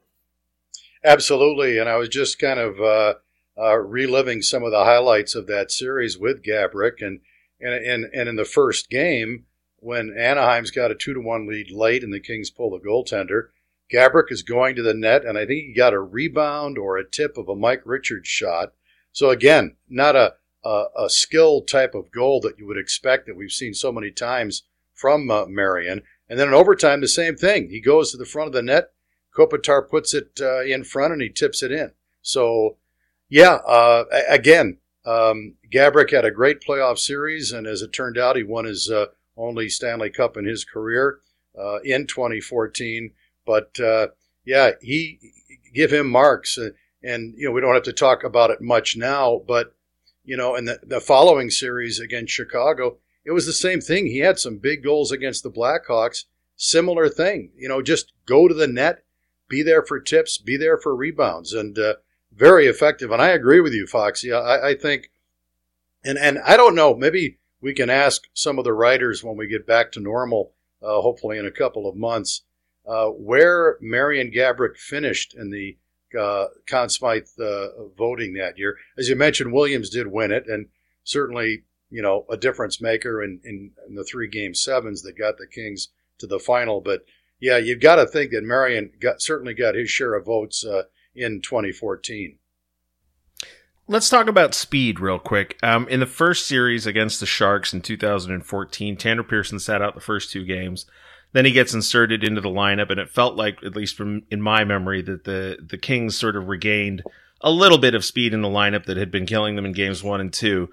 [1.04, 3.14] Absolutely, and I was just kind of uh,
[3.58, 7.22] uh, reliving some of the highlights of that series with Gaborik, and
[7.62, 9.46] and and, and in the first game
[9.82, 13.50] when Anaheim's got a two to one lead late and the Kings pull the goaltender
[13.92, 17.10] Gaborik is going to the net, and I think he got a rebound or a
[17.10, 18.74] tip of a Mike Richards shot.
[19.12, 23.38] So again, not a a, a skill type of goal that you would expect that
[23.38, 24.64] we've seen so many times
[24.94, 26.02] from uh, Marian.
[26.30, 27.70] And then in overtime, the same thing.
[27.70, 28.92] He goes to the front of the net.
[29.34, 31.92] Kopitar puts it uh, in front and he tips it in.
[32.22, 32.76] So,
[33.30, 38.36] yeah, uh, again, um, Gaborik had a great playoff series, and as it turned out,
[38.36, 39.06] he won his uh,
[39.40, 41.20] only Stanley Cup in his career
[41.58, 43.12] uh, in 2014.
[43.46, 44.10] But uh,
[44.46, 45.20] yeah, he
[45.74, 46.70] give him marks, uh,
[47.02, 49.42] and you know we don't have to talk about it much now.
[49.48, 49.74] But
[50.24, 54.06] you know, in the, the following series against Chicago, it was the same thing.
[54.06, 56.26] He had some big goals against the Blackhawks.
[56.56, 59.06] Similar thing, you know, just go to the net,
[59.48, 61.94] be there for tips, be there for rebounds, and uh,
[62.34, 63.12] very effective.
[63.12, 64.34] And I agree with you, Foxy.
[64.34, 65.10] I, I think,
[66.04, 69.48] and and I don't know, maybe we can ask some of the writers when we
[69.48, 72.44] get back to normal, uh, hopefully in a couple of months
[72.88, 75.78] uh, where Marian Gaborik finished in the
[76.20, 77.68] uh, Conn Smythe uh,
[77.98, 78.78] voting that year.
[78.98, 80.68] As you mentioned, Williams did win it, and
[81.04, 85.38] certainly, you know, a difference maker in, in, in the three game sevens that got
[85.38, 86.82] the Kings to the final.
[86.82, 87.02] But
[87.40, 90.84] yeah, you've got to think that Marian got certainly got his share of votes uh,
[91.14, 92.40] in 2014.
[93.92, 95.58] Let's talk about speed real quick.
[95.64, 100.00] Um, in the first series against the Sharks in 2014, Tanner Pearson sat out the
[100.00, 100.86] first two games.
[101.32, 104.44] Then he gets inserted into the lineup, and it felt like, at least from in
[104.44, 107.02] my memory, that the the Kings sort of regained
[107.42, 110.04] a little bit of speed in the lineup that had been killing them in games
[110.04, 110.70] one and two.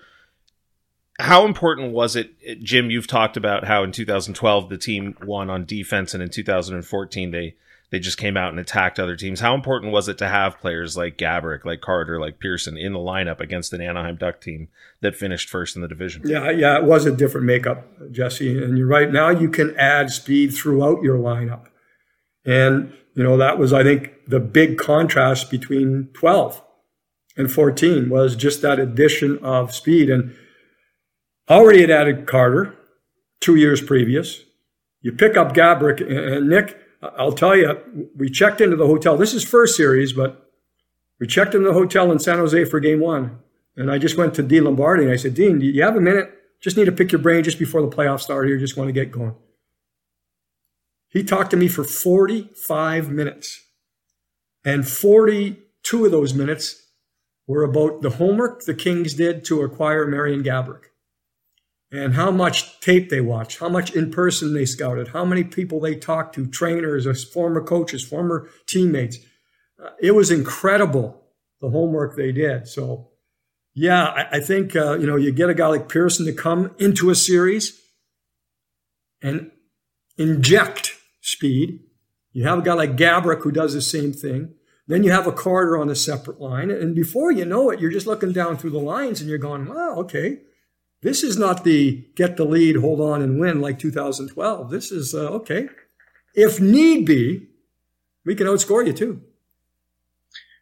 [1.19, 2.91] How important was it, Jim?
[2.91, 7.55] You've talked about how in 2012 the team won on defense, and in 2014 they
[7.91, 9.41] they just came out and attacked other teams.
[9.41, 12.99] How important was it to have players like Gaborik, like Carter, like Pearson in the
[12.99, 14.69] lineup against an Anaheim Duck team
[15.03, 16.23] that finished first in the division?
[16.25, 18.63] Yeah, yeah, it was a different makeup, Jesse.
[18.63, 19.11] And you're right.
[19.11, 21.67] Now you can add speed throughout your lineup.
[22.45, 26.63] And, you know, that was, I think, the big contrast between 12
[27.37, 30.11] and 14 was just that addition of speed.
[30.11, 30.35] And
[31.49, 32.75] already had added Carter
[33.41, 34.43] two years previous.
[35.01, 36.81] You pick up Gaborik and Nick
[37.19, 39.17] I'll tell you, we checked into the hotel.
[39.17, 40.51] This is first series, but
[41.19, 43.39] we checked into the hotel in San Jose for game one.
[43.77, 46.01] And I just went to Dean Lombardi and I said, Dean, do you have a
[46.01, 46.33] minute?
[46.61, 48.57] Just need to pick your brain just before the playoffs start here.
[48.59, 49.35] Just want to get going.
[51.09, 53.63] He talked to me for 45 minutes.
[54.65, 56.87] And 42 of those minutes
[57.47, 60.87] were about the homework the Kings did to acquire Marian Gaborik
[61.97, 65.81] and how much tape they watched, how much in person they scouted, how many people
[65.81, 69.19] they talked to, trainers, former coaches, former teammates.
[69.83, 71.23] Uh, it was incredible
[71.61, 72.69] the homework they did.
[72.69, 73.09] So,
[73.75, 76.75] yeah, I, I think uh, you know you get a guy like Pearson to come
[76.79, 77.81] into a series
[79.23, 79.51] and
[80.19, 81.81] inject speed.
[82.33, 84.55] You have a guy like Gaborik who does the same thing.
[84.87, 87.91] Then you have a Carter on a separate line, and before you know it, you're
[87.91, 90.41] just looking down through the lines and you're going, "Wow, okay."
[91.03, 94.71] This is not the get the lead, hold on, and win like 2012.
[94.71, 95.69] This is uh, okay.
[96.35, 97.49] If need be,
[98.25, 99.23] we can outscore you too.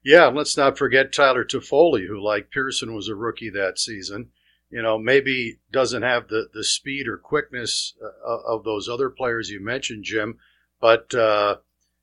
[0.05, 4.29] Yeah, let's not forget Tyler Toffoli, who, like Pearson, was a rookie that season.
[4.71, 9.49] You know, maybe doesn't have the, the speed or quickness uh, of those other players
[9.49, 10.39] you mentioned, Jim,
[10.79, 11.57] but, uh,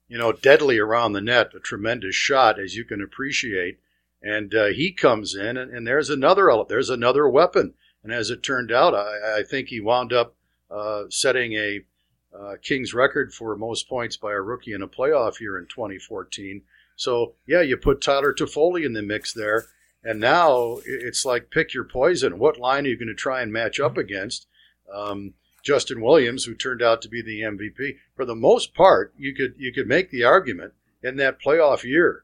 [0.07, 3.79] you know, deadly around the net, a tremendous shot, as you can appreciate.
[4.21, 7.73] And uh, he comes in, and, and, there's another there's another weapon.
[8.03, 10.35] And as it turned out, I, I think he wound up
[10.69, 11.81] uh, setting a
[12.37, 16.61] uh, Kings record for most points by a rookie in a playoff year in 2014.
[16.95, 19.65] So yeah, you put Tyler Toffoli in the mix there,
[20.03, 22.39] and now it's like pick your poison.
[22.39, 24.47] What line are you going to try and match up against?
[24.93, 25.33] Um,
[25.63, 29.53] Justin Williams, who turned out to be the MVP, for the most part, you could
[29.57, 32.23] you could make the argument in that playoff year,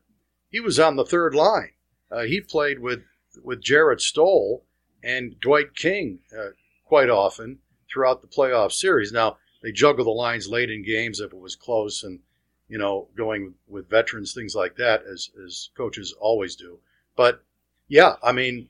[0.49, 1.71] he was on the third line.
[2.11, 3.03] Uh, he played with
[3.43, 4.63] with Jarrett Stoll
[5.07, 6.49] and Dwight King uh,
[6.85, 7.59] quite often
[7.91, 9.11] throughout the playoff series.
[9.11, 12.19] Now they juggle the lines late in games if it was close, and
[12.67, 16.79] you know, going with veterans, things like that, as as coaches always do.
[17.15, 17.41] But
[17.87, 18.67] yeah, I mean,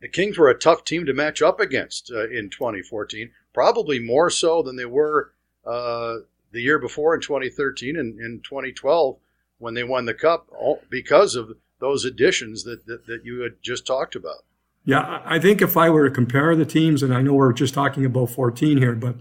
[0.00, 4.28] the Kings were a tough team to match up against uh, in 2014, probably more
[4.28, 5.32] so than they were
[5.64, 6.16] uh,
[6.52, 9.16] the year before in 2013 and in 2012
[9.58, 10.46] when they won the cup,
[10.90, 14.44] because of those additions that, that, that you had just talked about.
[14.84, 17.72] Yeah, I think if I were to compare the teams, and I know we're just
[17.72, 19.16] talking about 14 here, but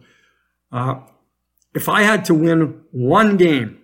[0.71, 0.99] uh,
[1.73, 3.83] if I had to win one game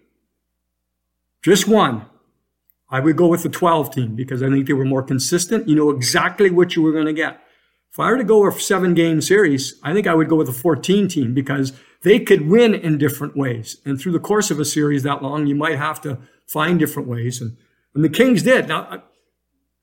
[1.42, 2.06] just one,
[2.90, 5.68] I would go with the 12 team because I think they were more consistent.
[5.70, 7.42] You know exactly what you were going to get.
[7.92, 10.50] If I were to go with seven game series, I think I would go with
[10.50, 13.78] a 14 team because they could win in different ways.
[13.86, 17.08] And through the course of a series that long, you might have to find different
[17.08, 17.42] ways.
[17.42, 17.58] And,
[17.96, 18.68] and the Kings did.
[18.68, 19.00] Now, I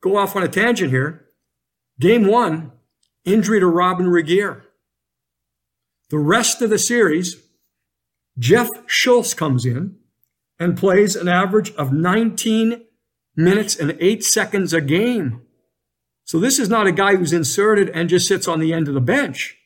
[0.00, 1.25] go off on a tangent here.
[1.98, 2.72] Game one,
[3.24, 4.62] injury to Robyn Regehr.
[6.10, 7.36] The rest of the series,
[8.38, 9.96] Jeff Schultz comes in
[10.58, 12.84] and plays an average of 19
[13.34, 15.42] minutes and eight seconds a game.
[16.24, 18.94] So this is not a guy who's inserted and just sits on the end of
[18.94, 19.56] the bench.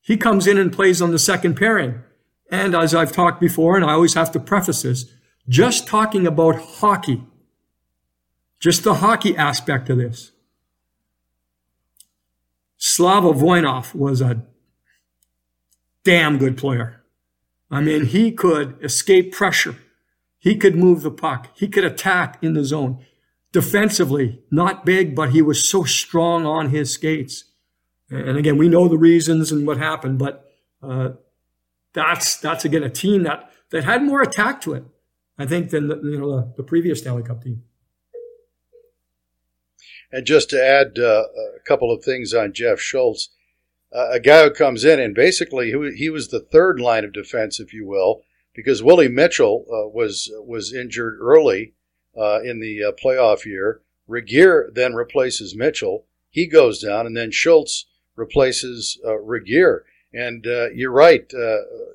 [0.00, 2.02] He comes in and plays on the second pairing.
[2.50, 5.06] And as I've talked before, and I always have to preface this,
[5.48, 7.22] just talking about hockey,
[8.60, 10.31] just the hockey aspect of this.
[12.84, 14.42] Slava Voinov was a
[16.02, 17.00] damn good player.
[17.70, 19.76] I mean, he could escape pressure.
[20.40, 21.50] He could move the puck.
[21.54, 22.98] He could attack in the zone.
[23.52, 27.44] Defensively, not big, but he was so strong on his skates.
[28.10, 30.50] And again, we know the reasons and what happened, but
[30.82, 31.10] uh,
[31.92, 34.82] that's that's again a team that that had more attack to it,
[35.38, 37.62] I think, than the, you know the, the previous Stanley Cup team.
[40.12, 41.24] And just to add uh,
[41.56, 43.30] a couple of things on Jeff Schultz,
[43.94, 47.58] uh, a guy who comes in and basically he, was the third line of defense,
[47.58, 48.22] if you will,
[48.54, 51.74] because Willie Mitchell uh, was was injured early
[52.16, 53.80] uh, in the uh, playoff year.
[54.08, 56.04] Regehr then replaces Mitchell.
[56.30, 59.80] He goes down, and then Schultz replaces uh, Regehr.
[60.12, 61.30] And uh, you're right,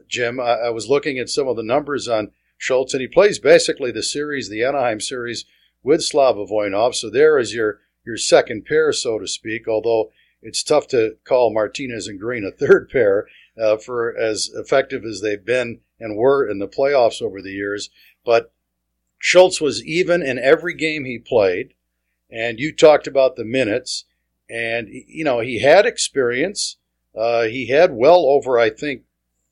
[0.08, 0.40] Jim.
[0.40, 3.92] I, I, was looking at some of the numbers on Schultz, and he plays basically
[3.92, 5.46] the series, the Anaheim series,
[5.84, 6.96] with Slava Voinov.
[6.96, 9.68] So there is your your second pair, so to speak.
[9.68, 13.28] Although it's tough to call Martinez and Green a third pair
[13.62, 17.90] uh, for as effective as they've been and were in the playoffs over the years.
[18.26, 18.52] But
[19.20, 21.74] Schultz was even in every game he played.
[22.30, 24.06] And you talked about the minutes.
[24.50, 26.78] And, you know, he had experience.
[27.16, 29.04] Uh, he had well over, I think,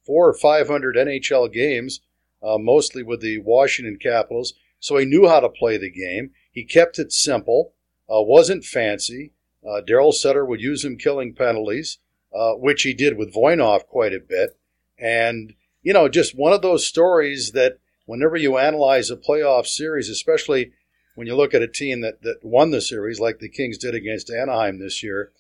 [0.06, 2.02] four or 500 NHL games,
[2.44, 4.54] uh, mostly with the Washington Capitals.
[4.80, 6.32] So he knew how to play the game.
[6.52, 7.74] He kept it simple,
[8.10, 9.32] uh, wasn't fancy.
[9.66, 11.98] Uh, Darryl Sutter would use him killing penalties,
[12.34, 14.58] uh, which he did with Voinov quite a bit.
[15.00, 20.10] And, you know, just one of those stories that whenever you analyze a playoff series,
[20.10, 20.72] especially
[21.16, 23.96] when you look at a team that, that won the series like the Kings did
[23.96, 25.32] against Anaheim this year,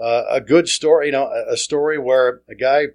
[0.00, 2.86] uh, a good story, you know, a story where a guy,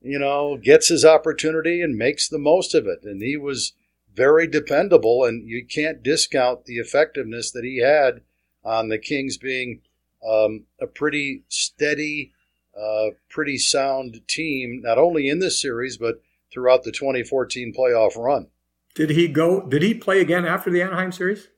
[0.00, 3.00] you know, gets his opportunity and makes the most of it.
[3.04, 3.72] And he was
[4.14, 8.20] very dependable, and you can't discount the effectiveness that he had
[8.64, 9.80] on the Kings being–
[10.28, 12.32] um, a pretty steady,
[12.78, 16.22] uh, pretty sound team, not only in this series, but
[16.52, 18.48] throughout the 2014 playoff run.
[18.94, 19.66] Did he go?
[19.66, 21.48] Did he play again after the Anaheim series?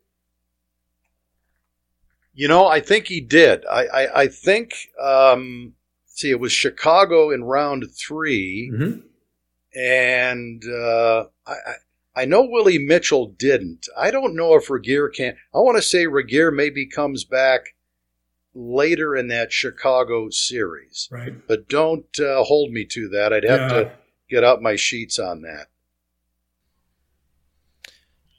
[2.34, 3.64] You know, I think he did.
[3.66, 5.74] I, I, I think, um,
[6.06, 9.78] see, it was Chicago in round 3 mm-hmm.
[9.78, 11.72] and uh, I, I
[12.24, 13.86] know Willie Mitchell didn't.
[13.96, 15.36] I don't know if Regehr can.
[15.54, 17.74] I want to say Regehr maybe comes back
[18.54, 21.08] later in that Chicago series.
[21.12, 21.34] Right.
[21.46, 23.32] But don't uh, hold me to that.
[23.32, 23.68] I'd have Yeah.
[23.82, 23.92] to
[24.30, 25.66] get out my sheets on that.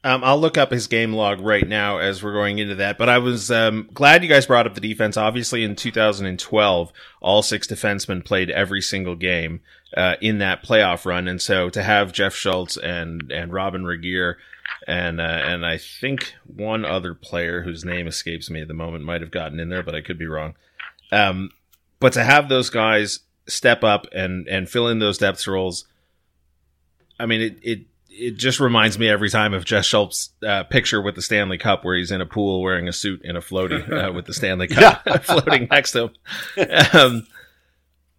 [0.03, 2.97] Um, I'll look up his game log right now as we're going into that.
[2.97, 5.17] But I was um, glad you guys brought up the defense.
[5.17, 9.59] Obviously, in 2012, all six defensemen played every single game
[9.95, 14.35] uh, in that playoff run, and so to have Jeff Schultz and and Robyn Regehr
[14.87, 19.03] and uh, and I think one other player whose name escapes me at the moment
[19.03, 20.55] might have gotten in there, but I could be wrong.
[21.11, 21.51] Um,
[21.99, 25.85] but to have those guys step up and and fill in those depth roles,
[27.19, 31.01] I mean it it it just reminds me every time of Jeff Schultz's uh, picture
[31.01, 33.89] with the Stanley Cup, where he's in a pool wearing a suit and a floaty
[33.91, 36.11] uh, with the Stanley Cup floating next to
[36.55, 36.69] him.
[36.93, 37.27] Um,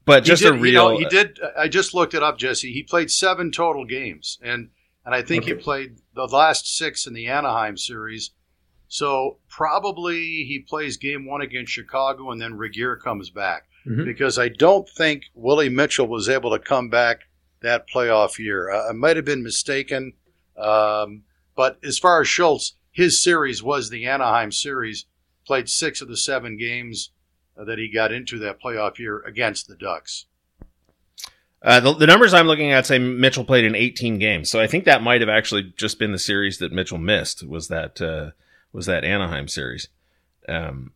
[0.09, 1.39] but just did, a real, You know, he did.
[1.57, 2.73] I just looked it up, Jesse.
[2.73, 4.71] He played seven total games, and
[5.05, 8.33] and I think he played the last six in the Anaheim series.
[8.89, 14.05] So probably he plays game one against Chicago, and then Regehr comes back Mhm.
[14.05, 17.23] because I don't think Willie Mitchell was able to come back
[17.61, 18.71] that playoff year.
[18.71, 20.15] I, I might have been mistaken,
[20.57, 21.23] um,
[21.57, 25.07] but as far as Schultz, his series was the Anaheim series.
[25.47, 27.11] Played six of the seven games
[27.65, 30.27] that he got into that playoff year against the Ducks.
[31.61, 34.69] Uh, the, the numbers I'm looking at say Mitchell played in 18 games, so I
[34.69, 37.45] think that might have actually just been the series that Mitchell missed.
[37.47, 38.31] Was that uh,
[38.73, 39.89] was that Anaheim series?
[40.49, 40.93] Um,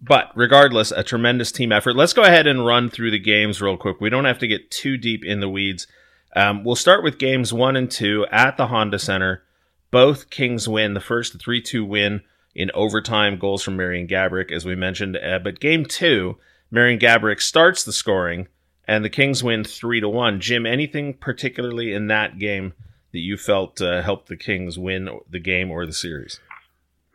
[0.00, 1.94] but regardless, a tremendous team effort.
[1.94, 4.00] Let's go ahead and run through the games real quick.
[4.00, 5.86] We don't have to get too deep in the weeds.
[6.34, 9.44] Um, we'll start with games one and two at the Honda Center.
[9.90, 12.22] Both Kings win the first 3 2 win
[12.54, 15.16] in overtime, goals from Marian Gaborik, as we mentioned.
[15.16, 16.36] Uh, but game two,
[16.70, 18.48] Marian Gaborik starts the scoring,
[18.86, 20.40] and the Kings win 3 to 1.
[20.40, 22.72] Jim, anything particularly in that game
[23.12, 26.40] that you felt uh, helped the Kings win the game or the series?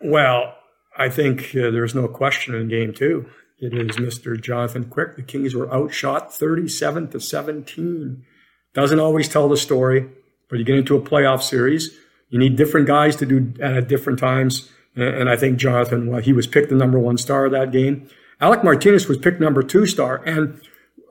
[0.02, 0.56] Well,
[0.98, 3.30] I think uh, there's no question in game two.
[3.60, 4.40] It is Mr.
[4.40, 5.16] Jonathan Quick.
[5.16, 8.26] The Kings were outshot 37 to 17.
[8.74, 10.10] Doesn't always tell the story,
[10.50, 11.98] but you get into a playoff series,
[12.30, 14.70] you need different guys to do at different times.
[14.96, 18.08] And I think Jonathan, well, he was picked the number one star of that game.
[18.40, 20.24] Alec Martinez was picked number two star.
[20.26, 20.62] And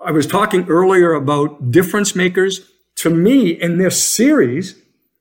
[0.05, 2.71] I was talking earlier about difference makers.
[2.97, 4.81] To me, in this series,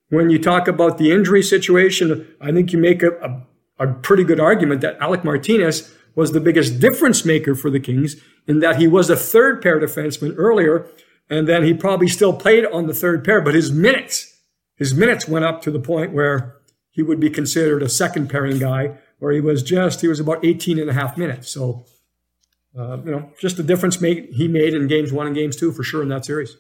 [0.10, 3.44] when you talk about the injury situation, I think you make a,
[3.80, 7.80] a, a pretty good argument that Alec Martinez was the biggest difference maker for the
[7.80, 8.16] Kings
[8.48, 10.88] in that he was a third pair defenseman earlier,
[11.30, 14.38] and then he probably still played on the third pair, but his minutes,
[14.76, 16.58] his minutes went up to the point where
[16.94, 20.46] he would be considered a second pairing guy, where he was just, he was about
[20.46, 21.50] 18 and a half minutes.
[21.52, 21.86] So,
[22.78, 25.72] uh, you know, just the difference made, he made in games one and games two
[25.72, 26.56] for sure in that series.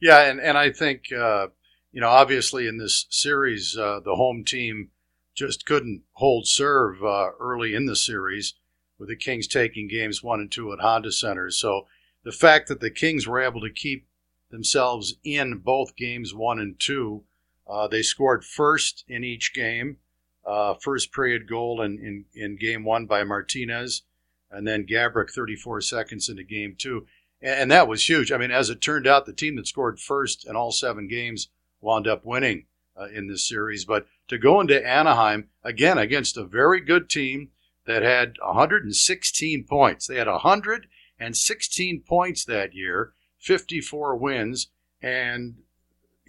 [0.00, 1.48] Yeah, and, and I think, uh,
[1.90, 4.90] you know, obviously in this series, uh, the home team
[5.34, 8.54] just couldn't hold serve uh, early in the series
[8.98, 11.50] with the Kings taking games one and two at Honda Center.
[11.50, 11.86] So
[12.24, 14.06] the fact that the Kings were able to keep
[14.50, 17.24] themselves in both games one and two,
[17.70, 19.98] uh, they scored first in each game,
[20.44, 24.02] uh, first period goal in, in, in game one by Martinez,
[24.50, 27.06] and then Gaborik 34 seconds into game two.
[27.40, 28.32] And, and that was huge.
[28.32, 31.48] I mean, as it turned out, the team that scored first in all seven games
[31.80, 32.66] wound up winning
[33.00, 33.84] uh, in this series.
[33.84, 37.50] But to go into Anaheim, again, against a very good team
[37.86, 44.68] that had 116 points, they had 116 points that year, 54 wins,
[45.00, 45.56] and,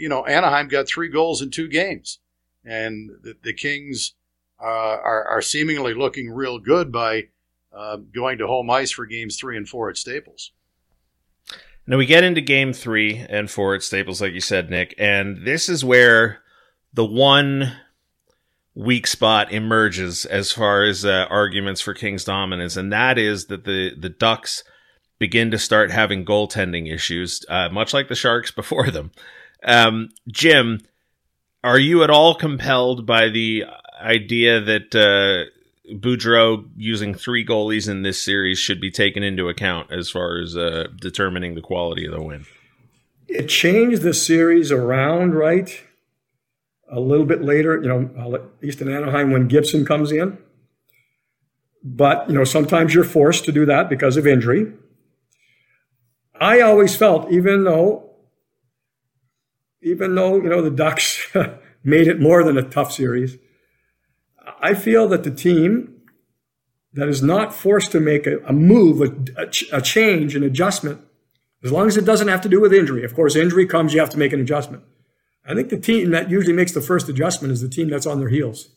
[0.02, 2.20] you know, Anaheim got three goals in two games.
[2.66, 4.14] And the, the Kings
[4.60, 7.28] uh, are, are seemingly looking real good by
[7.72, 10.52] uh, going to home ice for games three and four at Staples.
[11.86, 15.46] Now we get into game three and four at Staples, like you said, Nick, and
[15.46, 16.42] this is where
[16.94, 17.74] the one
[18.74, 23.66] weak spot emerges as far as uh, arguments for Kings dominance, and that is that
[23.66, 24.64] the the Ducks
[25.18, 29.12] begin to start having goaltending issues, uh, much like the Sharks before them.
[29.64, 30.82] Um, Jim,
[31.64, 33.66] are you at all compelled by the
[34.02, 35.52] idea that uh,
[35.94, 40.58] Boudreau using three goalies in this series should be taken into account as far as
[40.58, 42.46] uh, determining the quality of the win?
[43.28, 45.82] It changed the series around, right?
[46.92, 50.38] A little bit later, you know, in Anaheim when Gibson comes in.
[51.84, 54.74] But, you know, sometimes you're forced to do that because of injury.
[56.40, 58.11] I always felt, even though,
[59.82, 61.26] even though, you know, the Ducks
[61.84, 63.38] made it more than a tough series,
[64.60, 66.02] I feel that the team
[66.94, 71.02] that is not forced to make a, a move, a, a, a change, an adjustment,
[71.64, 73.04] as long as it doesn't have to do with injury.
[73.04, 74.84] Of course, injury comes, you have to make an adjustment.
[75.46, 78.20] I think the team that usually makes the first adjustment is the team that's on
[78.20, 78.70] their heels.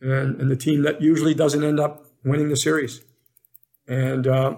[0.00, 3.02] And, and the team that usually doesn't end up winning the series.
[3.86, 4.56] And uh,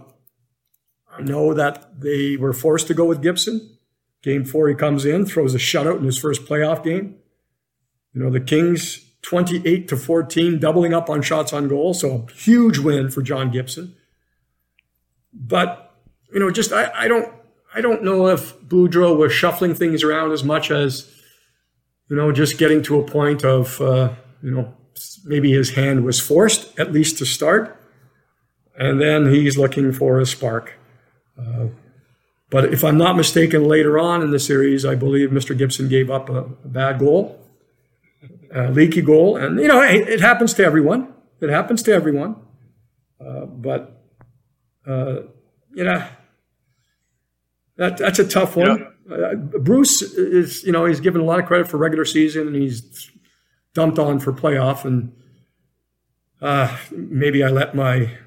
[1.10, 3.78] I know that they were forced to go with Gibson.
[4.22, 7.16] Game four, he comes in, throws a shutout in his first playoff game.
[8.12, 11.94] You know, the Kings 28 to 14, doubling up on shots on goal.
[11.94, 13.94] So a huge win for John Gibson.
[15.32, 15.94] But,
[16.32, 17.32] you know, just I, I don't
[17.74, 21.08] I don't know if Boudreau was shuffling things around as much as,
[22.08, 24.12] you know, just getting to a point of, uh,
[24.42, 24.74] you know,
[25.24, 27.80] maybe his hand was forced at least to start,
[28.76, 30.74] and then he's looking for a spark.
[31.38, 31.66] Uh,
[32.50, 35.56] but if I'm not mistaken, later on in the series, I believe Mr.
[35.56, 37.40] Gibson gave up a, a bad goal,
[38.52, 41.12] a leaky goal, and you know it, it, happens to everyone.
[41.40, 42.36] It happens to everyone.
[43.24, 44.02] Uh, but
[44.86, 45.20] uh,
[45.72, 46.04] you know
[47.76, 48.86] that that's a tough one.
[49.08, 49.14] Yeah.
[49.14, 52.56] Uh, Bruce is you know he's given a lot of credit for regular season, and
[52.56, 53.10] he's
[53.74, 55.12] dumped on for playoff, and
[56.42, 58.18] uh, maybe I let my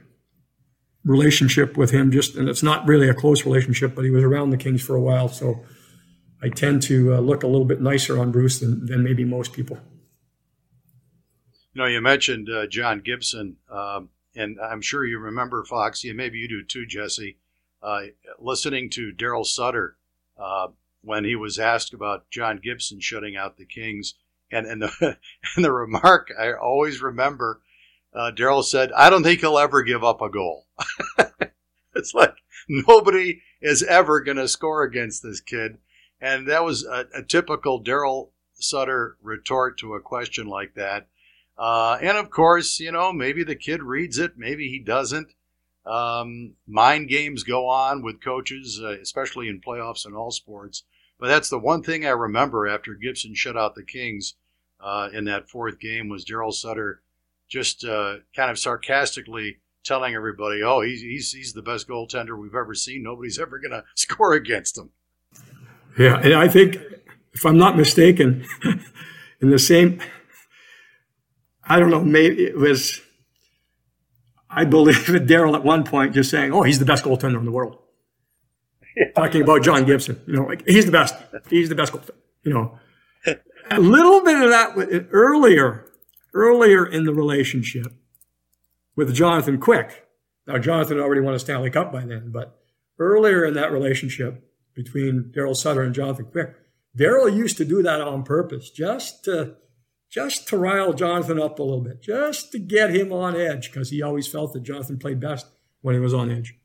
[1.05, 4.49] relationship with him just, and it's not really a close relationship, but he was around
[4.49, 5.63] the Kings for a while, so
[6.41, 9.53] I tend to uh, look a little bit nicer on Bruce than, than maybe most
[9.53, 9.77] people.
[11.73, 16.17] You know, you mentioned uh, John Gibson, um, and I'm sure you remember Foxy, and
[16.17, 17.37] maybe you do too, Jesse.
[17.81, 18.03] Uh,
[18.39, 19.97] listening to Darryl Sutter
[20.37, 20.67] uh,
[21.01, 24.13] when he was asked about John Gibson shutting out the Kings,
[24.51, 25.17] and and the
[25.55, 27.61] and the remark I always remember,
[28.13, 30.67] uh, Darryl said, "I don't think he'll ever give up a goal."
[31.95, 32.35] it's like
[32.67, 35.77] nobody is ever going to score against this kid,
[36.21, 41.07] and that was a, a typical Darryl Sutter retort to a question like that.
[41.57, 45.33] Uh, and of course, you know, maybe the kid reads it, maybe he doesn't.
[45.85, 50.83] Um, mind games go on with coaches, uh, especially in playoffs and all sports.
[51.19, 54.35] But that's the one thing I remember after Gibson shut out the Kings
[54.79, 57.01] uh, in that fourth game was Darryl Sutter
[57.53, 62.55] just uh, kind of sarcastically telling everybody, "Oh, he's he's he's the best goaltender we've
[62.55, 63.03] ever seen.
[63.03, 64.89] Nobody's ever going to score against him."
[65.97, 66.77] Yeah, and I think,
[67.33, 68.47] if I'm not mistaken,
[69.41, 70.01] in the same,
[71.63, 72.99] I don't know, maybe it was,
[74.49, 77.45] I believe that Darryl at one point just saying, "Oh, he's the best goaltender in
[77.45, 77.77] the world."
[78.97, 79.11] Yeah.
[79.15, 81.13] Talking about John Gibson, you know, like he's the best.
[81.51, 82.15] He's the best goaltender.
[82.43, 82.79] You know,
[83.69, 85.85] a little bit of that earlier,
[86.33, 87.93] earlier in the relationship
[88.95, 90.07] with Jonathan Quick.
[90.47, 92.59] Now, Jonathan already won a Stanley Cup by then, but
[92.99, 96.55] earlier in that relationship between Darryl Sutter and Jonathan Quick,
[96.97, 99.55] Darryl used to do that on purpose, just to
[100.09, 103.89] just to rile Jonathan up a little bit, just to get him on edge, because
[103.89, 105.47] he always felt that Jonathan played best
[105.81, 106.55] when he was on edge.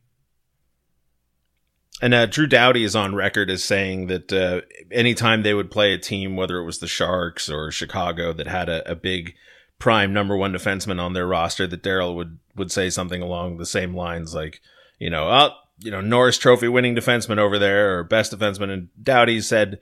[2.03, 4.61] And uh, Drew Doughty is on record as saying that uh,
[4.93, 8.69] anytime they would play a team, whether it was the Sharks or Chicago, that had
[8.69, 9.35] a, a big
[9.79, 13.66] prime number one defenseman on their roster, that Darryl would would say something along the
[13.66, 14.61] same lines, like,
[14.99, 15.51] you know, oh,
[15.81, 18.70] you know, Norris Trophy winning defenseman over there or best defenseman.
[18.70, 19.79] And Doughty said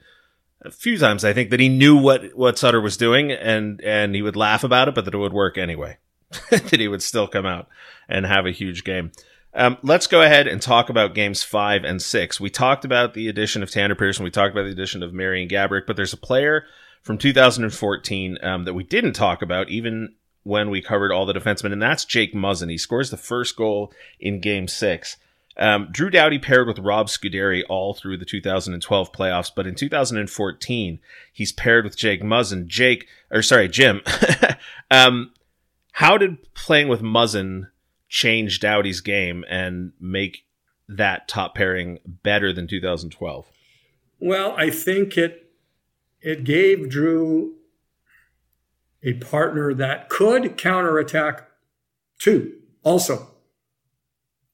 [0.61, 4.15] a few times, I think, that he knew what what Sutter was doing, and and
[4.15, 5.97] he would laugh about it, but that it would work anyway.
[6.49, 7.67] that he would still come out
[8.09, 9.11] and have a huge game.
[9.53, 12.39] Um, let's go ahead and talk about games five and six.
[12.39, 14.23] We talked about the addition of Tanner Pearson.
[14.23, 16.65] We talked about the addition of Marian Gaborik, but there's a player
[17.07, 21.71] from 2014 um, that we didn't talk about even when we covered all the defensemen,
[21.71, 22.69] and that's Jake Muzzin.
[22.69, 25.15] He scores the first goal in game six.
[25.55, 30.99] Um, Drew Doughty paired with Rob Scuderi all through the 2012 playoffs, but in 2014,
[31.31, 32.67] he's paired with Jake Muzzin.
[32.67, 34.01] Jake, or sorry, Jim.
[34.91, 35.31] um,
[35.93, 37.69] how did playing with Muzzin
[38.09, 40.45] change Doughty's game and make
[40.89, 43.45] that top pairing better than 2012?
[44.19, 45.46] Well, I think it
[46.21, 47.55] it gave Drew
[49.03, 51.49] a partner that could counterattack
[52.19, 52.53] too,
[52.83, 53.27] also.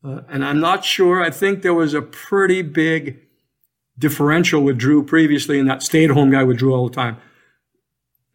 [0.03, 1.21] Uh, and I'm not sure.
[1.21, 3.19] I think there was a pretty big
[3.97, 7.17] differential with Drew previously, and that stay at home guy with Drew all the time.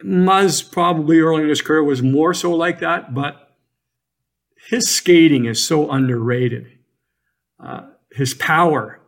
[0.02, 3.56] Muzz probably early in his career was more so like that, but
[4.68, 6.78] his skating is so underrated.
[7.58, 9.00] Uh, his power,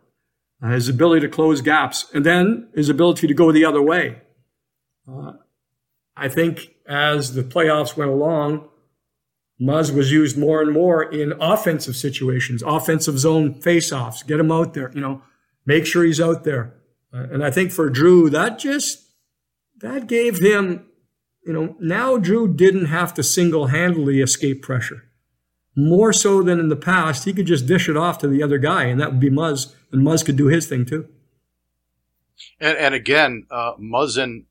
[0.63, 4.21] uh, his ability to close gaps, and then his ability to go the other way.
[5.11, 5.33] Uh,
[6.17, 8.69] I think as the playoffs went along,
[9.61, 14.27] Muzz was used more and more in offensive situations, offensive zone faceoffs.
[14.27, 15.23] Get him out there, you know,
[15.67, 16.75] make sure he's out there.
[17.13, 19.07] Uh, and I think for Drew, that just
[19.81, 20.87] that gave him,
[21.45, 25.10] you know, now Drew didn't have to single handedly escape pressure
[25.89, 28.59] more so than in the past, he could just dish it off to the other
[28.59, 31.09] guy, and that would be Muzz, and Muzz could do his thing too.
[32.59, 34.45] And, and again, uh, Muzzin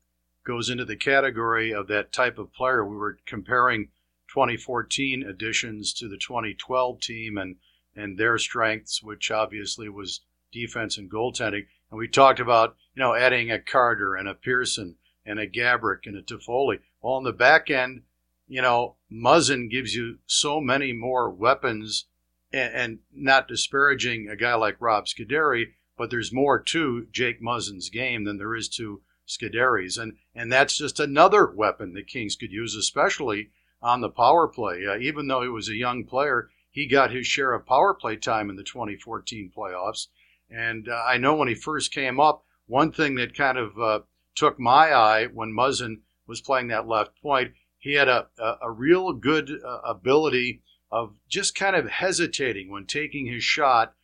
[0.44, 2.84] goes into the category of that type of player.
[2.84, 3.88] We were comparing
[4.32, 7.56] 2014 additions to the 2012 team and
[7.96, 10.20] and their strengths, which obviously was
[10.52, 11.66] defense and goaltending.
[11.90, 16.06] And we talked about you know adding a Carter and a Pearson and a Gaborik
[16.06, 16.78] and a Toffoli.
[17.02, 18.02] Well, on the back end,
[18.48, 22.06] you know Muzzin gives you so many more weapons,
[22.52, 27.90] and, and not disparaging a guy like Rob Scuderi, but there's more to Jake Muzzin's
[27.90, 32.50] game than there is to Scuderi's, and and that's just another weapon the Kings could
[32.50, 33.50] use, especially
[33.82, 34.84] on the power play.
[34.86, 38.16] Uh, even though he was a young player, he got his share of power play
[38.16, 40.08] time in the 2014 playoffs.
[40.50, 44.00] And uh, I know when he first came up, one thing that kind of uh,
[44.34, 48.70] took my eye when Muzzin was playing that left point, he had a, a, a
[48.70, 50.60] real good uh, ability
[50.92, 53.94] of just kind of hesitating when taking his shot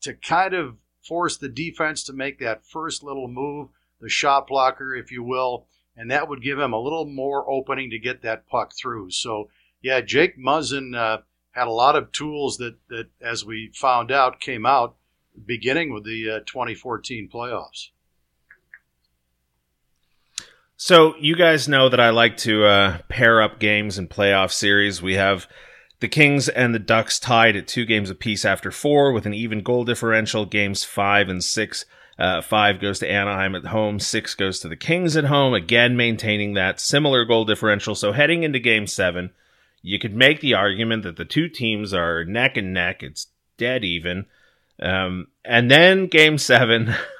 [0.00, 3.68] to kind of force the defense to make that first little move,
[4.00, 5.66] the shot blocker, if you will,
[5.96, 9.10] and that would give him a little more opening to get that puck through.
[9.10, 9.50] So,
[9.82, 11.22] yeah, Jake Muzzin uh,
[11.52, 14.96] had a lot of tools that, that, as we found out, came out
[15.46, 17.88] beginning with the uh, 2014 playoffs.
[20.78, 25.00] So, you guys know that I like to uh, pair up games in playoff series.
[25.00, 25.46] We have
[26.00, 29.62] the Kings and the Ducks tied at two games apiece after four with an even
[29.62, 30.44] goal differential.
[30.44, 31.86] Games five and six
[32.18, 33.98] uh, five goes to Anaheim at home.
[33.98, 35.54] Six goes to the Kings at home.
[35.54, 37.94] Again, maintaining that similar goal differential.
[37.94, 39.30] So heading into game seven,
[39.82, 43.02] you could make the argument that the two teams are neck and neck.
[43.02, 44.26] It's dead even.
[44.80, 46.94] Um, and then game seven,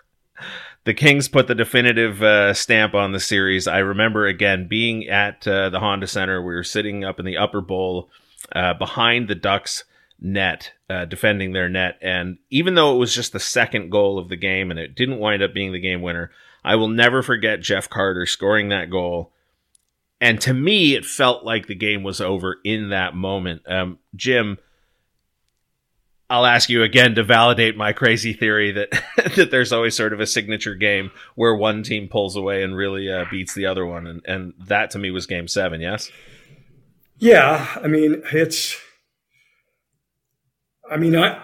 [0.86, 3.66] the Kings put the definitive uh, stamp on the series.
[3.66, 6.40] I remember again being at uh, the Honda Center.
[6.40, 8.08] We were sitting up in the upper bowl
[8.52, 9.82] uh, behind the Ducks
[10.20, 11.98] net, uh, defending their net.
[12.00, 15.18] And even though it was just the second goal of the game and it didn't
[15.18, 16.30] wind up being the game winner,
[16.64, 19.32] I will never forget Jeff Carter scoring that goal.
[20.20, 23.62] And to me, it felt like the game was over in that moment.
[23.68, 24.58] Um, Jim,
[26.28, 28.90] I'll ask you again to validate my crazy theory that
[29.36, 33.10] that there's always sort of a signature game where one team pulls away and really
[33.10, 35.80] uh, beats the other one, and and that to me was Game Seven.
[35.80, 36.10] Yes.
[37.18, 38.76] Yeah, I mean it's
[40.90, 41.42] I mean, I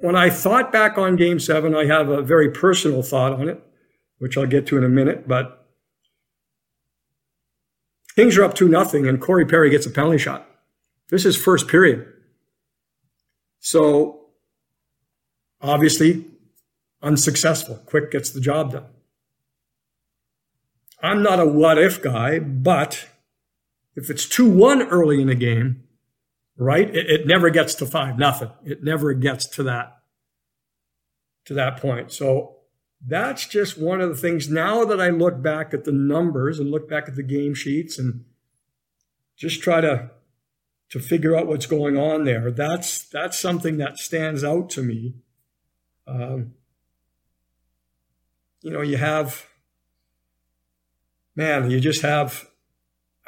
[0.00, 3.62] when I thought back on Game Seven, I have a very personal thought on it,
[4.18, 5.26] which I'll get to in a minute.
[5.28, 5.66] But
[8.14, 10.46] things are up two nothing, and Corey Perry gets a penalty shot.
[11.10, 12.06] This is first period,
[13.68, 14.20] so
[15.60, 16.24] obviously
[17.02, 17.76] unsuccessful.
[17.84, 18.86] Quick gets the job done.
[21.02, 23.08] I'm not a what if guy, but
[23.94, 25.82] if it's 2 1 early in the game,
[26.56, 26.88] right?
[26.88, 28.50] It, it never gets to five, nothing.
[28.64, 29.98] It never gets to that,
[31.44, 32.10] to that point.
[32.10, 32.56] So
[33.06, 36.70] that's just one of the things now that I look back at the numbers and
[36.70, 38.24] look back at the game sheets and
[39.36, 40.12] just try to
[40.90, 42.50] to figure out what's going on there.
[42.50, 45.14] That's that's something that stands out to me.
[46.06, 46.54] Um,
[48.62, 49.46] you know, you have
[51.38, 52.50] man, you just have.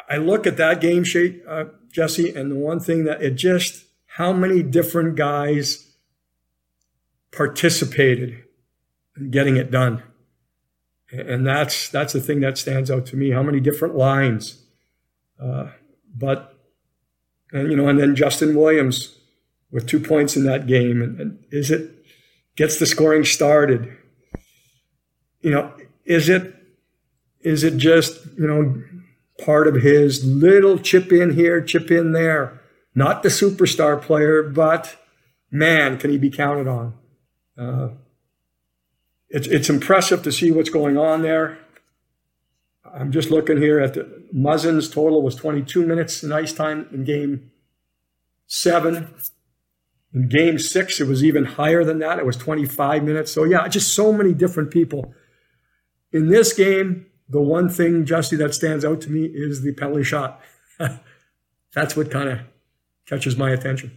[0.09, 2.35] I look at that game sheet, uh, Jesse.
[2.35, 5.89] And the one thing that it just, how many different guys
[7.31, 8.43] participated
[9.17, 10.03] in getting it done.
[11.13, 13.31] And that's, that's the thing that stands out to me.
[13.31, 14.65] How many different lines.
[15.41, 15.69] Uh,
[16.13, 16.50] but,
[17.53, 19.17] and, you know, and then Justin Williams
[19.71, 21.03] with two points in that game.
[21.03, 21.97] And, and is it,
[22.57, 23.97] gets the scoring started.
[25.41, 25.73] You know,
[26.05, 26.55] is it,
[27.41, 28.83] is it just, you know,
[29.43, 32.61] part of his little chip in here, chip in there.
[32.95, 34.97] Not the superstar player, but
[35.51, 36.95] man, can he be counted on?
[37.57, 37.89] Uh,
[39.29, 41.59] it's, it's impressive to see what's going on there.
[42.95, 47.05] I'm just looking here at the Muzzin's total was 22 minutes in ice time in
[47.05, 47.51] game
[48.47, 49.15] seven.
[50.13, 52.19] In game six, it was even higher than that.
[52.19, 53.33] It was 25 minutes.
[53.33, 55.15] So, yeah, just so many different people.
[56.13, 60.03] In this game, the one thing, Jesse, that stands out to me is the penalty
[60.03, 60.41] shot.
[61.75, 62.41] That's what kind of
[63.07, 63.97] catches my attention.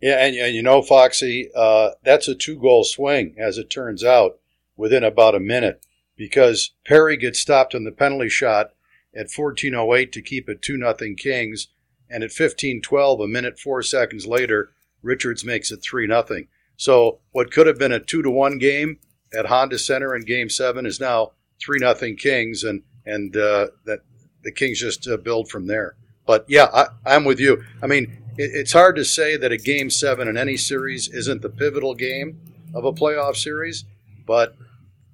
[0.00, 4.04] Yeah, and, and you know, Foxy, uh, that's a two goal swing, as it turns
[4.04, 4.38] out,
[4.76, 5.84] within about a minute,
[6.16, 8.70] because Perry gets stopped on the penalty shot
[9.14, 11.68] at 14.08 to keep it 2 nothing Kings,
[12.08, 16.48] and at 15.12, a minute, four seconds later, Richards makes it 3 nothing.
[16.76, 18.98] So what could have been a 2 to 1 game
[19.36, 24.00] at Honda Center in Game 7 is now three nothing Kings, and and uh, that
[24.42, 25.96] the Kings just uh, build from there.
[26.26, 27.62] But yeah, I, am with you.
[27.82, 31.42] I mean, it, it's hard to say that a game seven in any series isn't
[31.42, 32.40] the pivotal game
[32.74, 33.84] of a playoff series,
[34.26, 34.56] but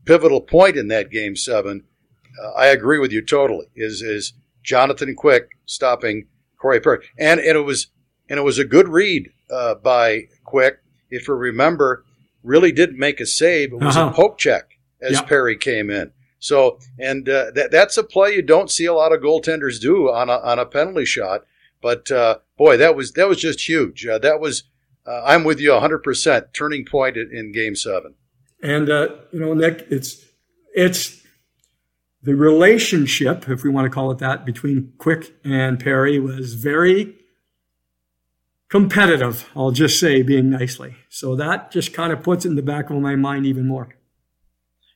[0.04, 1.84] pivotal point in that game seven,
[2.42, 3.66] uh, I agree with you totally.
[3.76, 4.32] Is is
[4.62, 6.26] Jonathan Quick stopping
[6.60, 7.88] Corey Perry, and, and it was
[8.28, 10.78] and it was a good read uh, by Quick.
[11.10, 12.04] If you remember,
[12.42, 13.72] really didn't make a save.
[13.72, 14.10] It was Uh-huh.
[14.10, 15.28] a poke check as Yep.
[15.28, 16.12] Perry came in.
[16.38, 20.10] So, and uh, that that's a play you don't see a lot of goaltenders do
[20.10, 21.42] on a on a penalty shot.
[21.80, 24.06] But uh, boy, that was that was just huge.
[24.06, 24.64] Uh, that was
[25.06, 28.14] uh, I'm with you 100 percent turning point in, in Game Seven.
[28.62, 30.24] And uh, you know, Nick, it's
[30.74, 31.22] it's
[32.22, 37.16] the relationship, if we want to call it that, between Quick and Perry was very
[38.70, 39.50] competitive.
[39.56, 40.94] I'll just say, being nicely.
[41.08, 43.88] So that just kind of puts it in the back of my mind even more.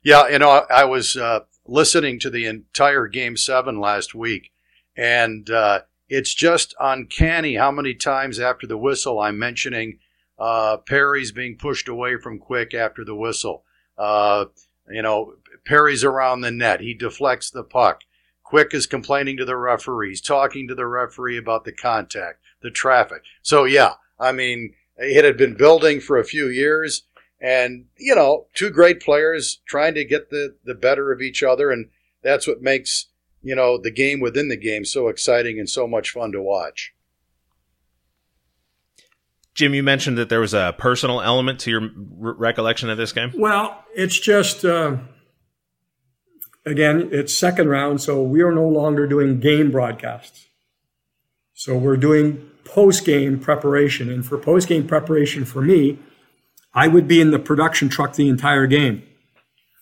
[0.04, 4.52] Yeah, you know, I, I was uh, listening to the entire Game Seven last week,
[4.96, 9.98] and uh, it's just uncanny how many times after the whistle I'm mentioning
[10.38, 13.64] uh, Perry's being pushed away from Quick after the whistle.
[13.96, 14.46] Uh,
[14.90, 15.34] you know,
[15.64, 16.80] Perry's around the net.
[16.80, 18.02] He deflects the puck.
[18.44, 23.22] Quick is complaining to the referees, talking to the referee about the contact, the traffic.
[23.42, 27.02] So, yeah, I mean, it had been building for a few years.
[27.40, 31.70] And, you know, two great players trying to get the, the better of each other.
[31.70, 31.90] And
[32.22, 33.06] that's what makes,
[33.42, 36.94] you know, the game within the game so exciting and so much fun to watch.
[39.56, 43.12] Jim, you mentioned that there was a personal element to your re- recollection of this
[43.12, 43.32] game.
[43.34, 44.98] Well, it's just uh,
[46.66, 50.46] again, it's second round, so we are no longer doing game broadcasts.
[51.54, 55.98] So we're doing post game preparation, and for post game preparation for me,
[56.74, 59.02] I would be in the production truck the entire game.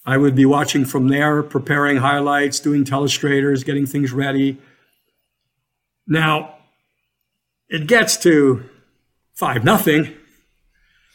[0.07, 4.59] I would be watching from there, preparing highlights, doing telestrators, getting things ready.
[6.07, 6.59] Now,
[7.69, 8.69] it gets to
[9.35, 10.15] five nothing.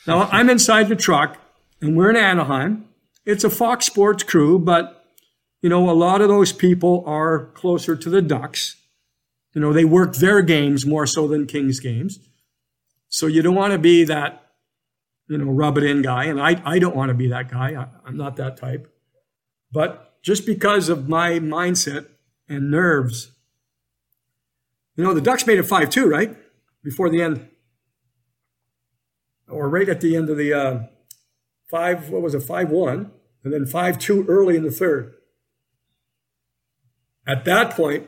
[0.05, 1.37] Now I'm inside the truck
[1.81, 2.85] and we're in Anaheim.
[3.25, 4.95] It's a Fox Sports crew, but
[5.61, 8.77] you know, a lot of those people are closer to the Ducks.
[9.53, 12.19] You know, they work their games more so than Kings games.
[13.09, 14.45] So you don't want to be that,
[15.27, 16.25] you know, rub it in guy.
[16.25, 17.73] And I, I don't want to be that guy.
[17.73, 18.87] I, I'm not that type.
[19.71, 22.07] But just because of my mindset
[22.47, 23.31] and nerves,
[24.95, 26.35] you know, the Ducks made it 5 2, right?
[26.83, 27.49] Before the end
[29.49, 30.79] or right at the end of the uh,
[31.69, 33.11] five, what was it, five one,
[33.43, 35.13] and then five two early in the third.
[37.27, 38.07] At that point,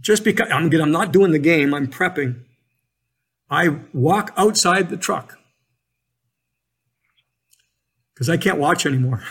[0.00, 2.44] just because I'm I'm not doing the game, I'm prepping.
[3.50, 5.38] I walk outside the truck
[8.14, 9.22] because I can't watch anymore.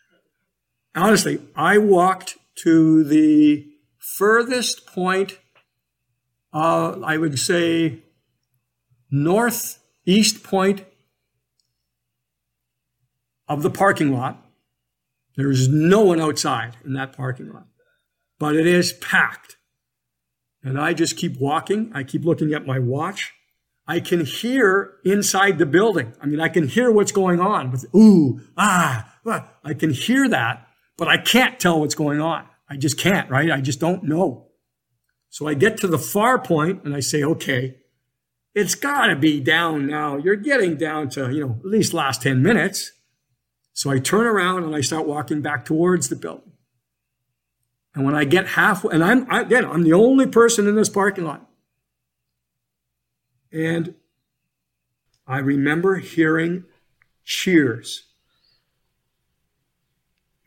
[0.94, 3.66] Honestly, I walked to the
[3.98, 5.38] furthest point.
[6.52, 8.02] Uh, I would say
[9.10, 10.84] northeast point
[13.48, 14.42] of the parking lot.
[15.36, 17.66] There's no one outside in that parking lot,
[18.38, 19.56] but it is packed.
[20.62, 21.92] And I just keep walking.
[21.94, 23.32] I keep looking at my watch.
[23.86, 26.14] I can hear inside the building.
[26.20, 29.48] I mean, I can hear what's going on with ooh, ah, ah.
[29.62, 32.46] I can hear that, but I can't tell what's going on.
[32.68, 33.50] I just can't, right?
[33.50, 34.48] I just don't know.
[35.28, 37.76] So I get to the far point and I say, okay,
[38.56, 40.16] it's got to be down now.
[40.16, 42.92] You're getting down to, you know, at least last 10 minutes.
[43.74, 46.52] So I turn around and I start walking back towards the building.
[47.94, 50.88] And when I get halfway, and I'm, I, again, I'm the only person in this
[50.88, 51.46] parking lot.
[53.52, 53.94] And
[55.26, 56.64] I remember hearing
[57.24, 58.04] cheers.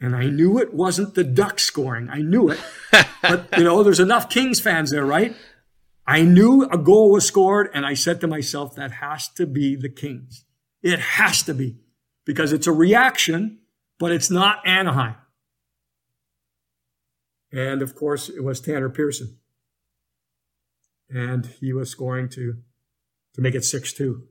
[0.02, 2.10] And I knew it wasn't the Ducks scoring.
[2.10, 2.60] I knew it.
[3.22, 5.36] but, you know, there's enough Kings fans there, right?
[6.10, 9.76] I knew a goal was scored, and I said to myself, that has to be
[9.76, 10.44] the Kings.
[10.82, 11.78] It has to be
[12.26, 13.60] because it's a reaction,
[14.00, 15.18] but it's not Anaheim.
[17.52, 19.38] And of course, it was Tanner Pearson.
[21.12, 22.56] And he was scoring to,
[23.36, 24.24] to make it 6 2.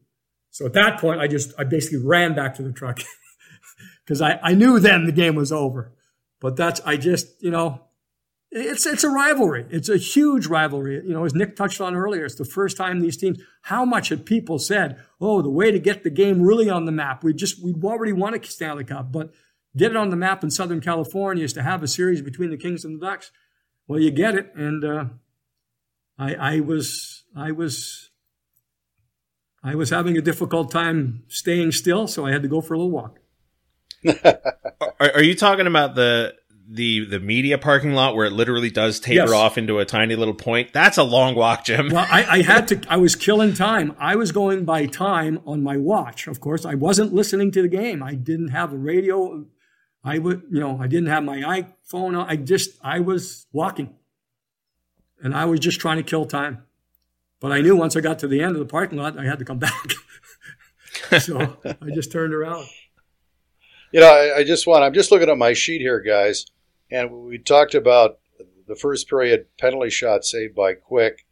[0.50, 2.98] So at that point, I just, I basically ran back to the truck
[4.04, 5.92] because I, I knew then the game was over.
[6.40, 7.82] But that's, I just, you know,
[8.50, 9.66] it's it's a rivalry.
[9.70, 10.96] It's a huge rivalry.
[10.96, 13.38] You know, as Nick touched on earlier, it's the first time these teams.
[13.62, 16.92] How much had people said, "Oh, the way to get the game really on the
[16.92, 17.22] map?
[17.22, 19.32] We just we already won a Stanley Cup, but
[19.76, 22.56] get it on the map in Southern California is to have a series between the
[22.56, 23.30] Kings and the Ducks."
[23.86, 25.04] Well, you get it, and uh,
[26.18, 28.10] I I was I was
[29.62, 32.78] I was having a difficult time staying still, so I had to go for a
[32.78, 33.18] little walk.
[35.00, 36.34] Are, are you talking about the
[36.70, 39.32] the the media parking lot where it literally does taper Yes.
[39.32, 40.72] off into a tiny little point?
[40.74, 41.88] That's a long walk, Jim.
[41.88, 43.96] Well, I, I had to, I was killing time.
[43.98, 46.26] I was going by time on my watch.
[46.26, 48.02] Of course, I wasn't listening to the game.
[48.02, 49.46] I didn't have a radio.
[50.04, 52.22] I would, you know, I didn't have my iPhone.
[52.22, 53.94] I just, I was walking.
[55.22, 56.64] and I was just trying to kill time.
[57.40, 59.38] But I knew once I got to the end of the parking lot, I had
[59.38, 59.92] to come back.
[61.20, 62.66] so I just turned around.
[63.92, 66.44] You know, I, I, just want, I'm just looking at my sheet here, guys,
[66.90, 68.18] and we talked about
[68.66, 71.26] the first period penalty shot saved by Quick,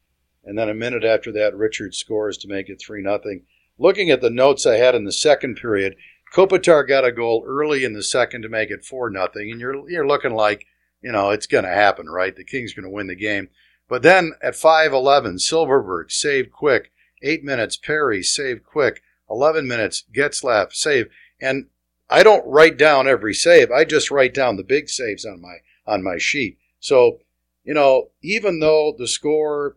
[0.44, 3.42] and then a minute after that, Richard scores to make it 3 nothing.
[3.78, 5.96] Looking at the notes I had in the second period,
[6.32, 9.88] Kopitar got a goal early in the second to make it 4 nothing, and you're,
[9.90, 10.66] you're looking like,
[11.02, 12.34] you know, it's going to happen, right?
[12.34, 13.48] The Kings going to win the game.
[13.88, 16.90] But then at 5:11, Silfverberg saved quick.
[17.22, 19.02] Eight minutes, Perry saved quick.
[19.30, 21.08] 11 minutes, Getzlaf save.
[21.40, 21.66] And
[22.08, 23.70] I don't write down every save.
[23.70, 26.58] I just write down the big saves on my on my sheet.
[26.80, 27.20] So,
[27.64, 29.76] you know, even though the score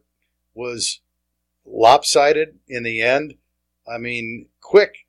[0.53, 1.01] was
[1.65, 3.35] lopsided in the end,
[3.87, 5.05] I mean, quick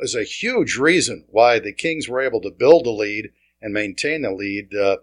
[0.00, 3.30] is a huge reason why the Kings were able to build a lead
[3.60, 4.74] and maintain the lead.
[4.74, 4.98] Uh,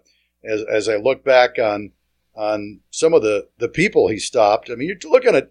[0.46, 1.92] as, as I look back on
[2.34, 4.70] on some of the, the people he stopped.
[4.70, 5.50] I mean, you're looking at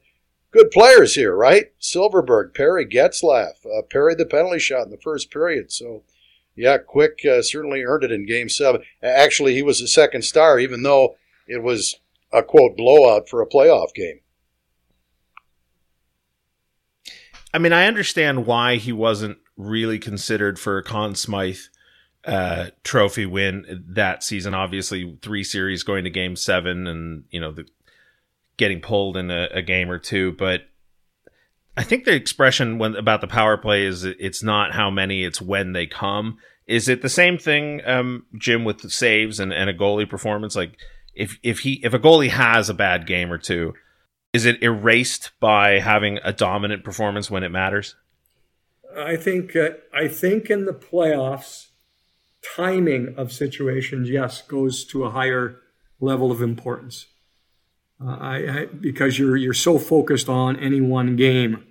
[0.56, 1.66] good players here, right?
[1.82, 5.72] Silfverberg, Perry Getzlaf, uh, Perry the penalty shot in the first period.
[5.72, 6.04] So,
[6.56, 8.82] yeah, Quick uh, certainly earned it in Game Seven.
[9.04, 11.98] Actually, he was the second star, even though it was
[12.32, 14.22] a quote blowout for a playoff game.
[17.54, 21.60] I mean, I understand why he wasn't really considered for a Conn Smythe
[22.26, 24.54] uh, trophy win that season.
[24.54, 27.66] Obviously, three series going to game seven and, you know, the,
[28.58, 30.34] getting pulled in a, a, game or two.
[30.34, 30.62] But
[31.76, 35.42] I think the expression when about the power play is it's not how many, it's
[35.42, 36.38] when they come.
[36.68, 40.56] Is it the same thing, um, Jim, with the saves and, and a goalie performance?
[40.56, 40.78] Like
[41.14, 43.74] if, if he, if a goalie has a bad game or two,
[44.34, 47.96] is it erased by having a dominant performance when it matters?
[48.98, 51.68] I think, uh, I think in the playoffs,
[52.56, 55.62] timing of situations, yes, goes to a higher
[56.00, 57.08] level of importance.
[58.04, 61.66] Uh, I, I, because you're you're so focused on any one game,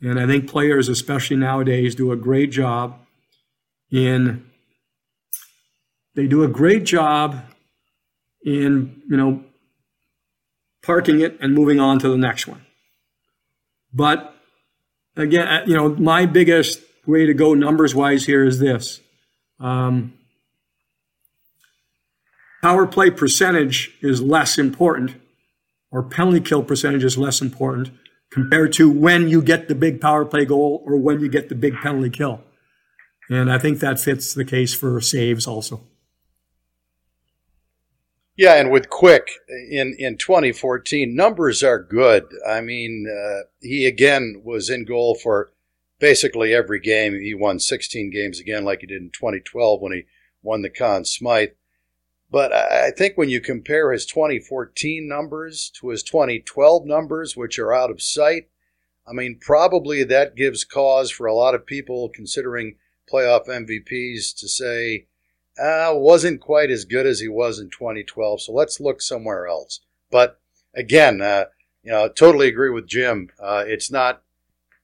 [0.00, 2.98] and I think players, especially nowadays, do a great job
[3.90, 4.44] in.
[6.14, 7.42] They do a great job
[8.44, 9.44] in you know
[10.82, 12.66] parking it and moving on to the next one.
[13.92, 14.34] But
[15.16, 19.00] again, uh, you know, my biggest way to go numbers wise here is this.
[19.60, 20.14] Um,
[22.62, 25.14] power play percentage is less important,
[25.92, 27.90] or penalty kill percentage is less important
[28.30, 31.54] compared to when you get the big power play goal or when you get the
[31.54, 32.40] big penalty kill.
[33.28, 35.86] And I think that fits the case for saves also.
[38.36, 42.24] Yeah, and with Quick in, in 2014, numbers are good.
[42.48, 45.52] I mean, uh, he again was in goal for
[45.98, 47.12] basically every game.
[47.20, 50.02] He won 16 games again, like he did in 2012 when he
[50.42, 51.50] won the Conn Smythe.
[52.32, 57.74] But I think when you compare his 2014 numbers to his 2012 numbers, which are
[57.74, 58.48] out of sight,
[59.06, 62.76] I mean, probably that gives cause for a lot of people considering
[63.12, 65.08] playoff MVPs to say,
[65.62, 68.40] uh, wasn't quite as good as he was in 2012.
[68.40, 69.80] So let's look somewhere else.
[70.10, 70.40] But
[70.74, 71.44] again, uh,
[71.82, 73.28] you know, totally agree with Jim.
[73.38, 74.22] Uh, it's not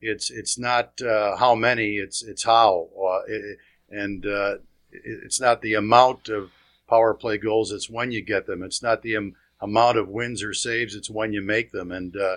[0.03, 4.57] it's it's not uh, how many, it's it's how, uh, it, and uh,
[4.93, 6.51] it's not the amount of
[6.89, 7.73] power play goals.
[7.73, 8.63] It's when you get them.
[8.63, 10.95] It's not the am- amount of wins or saves.
[10.95, 11.93] It's when you make them.
[11.93, 12.37] And uh,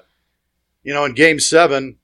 [0.84, 1.97] you know, in Game Seven,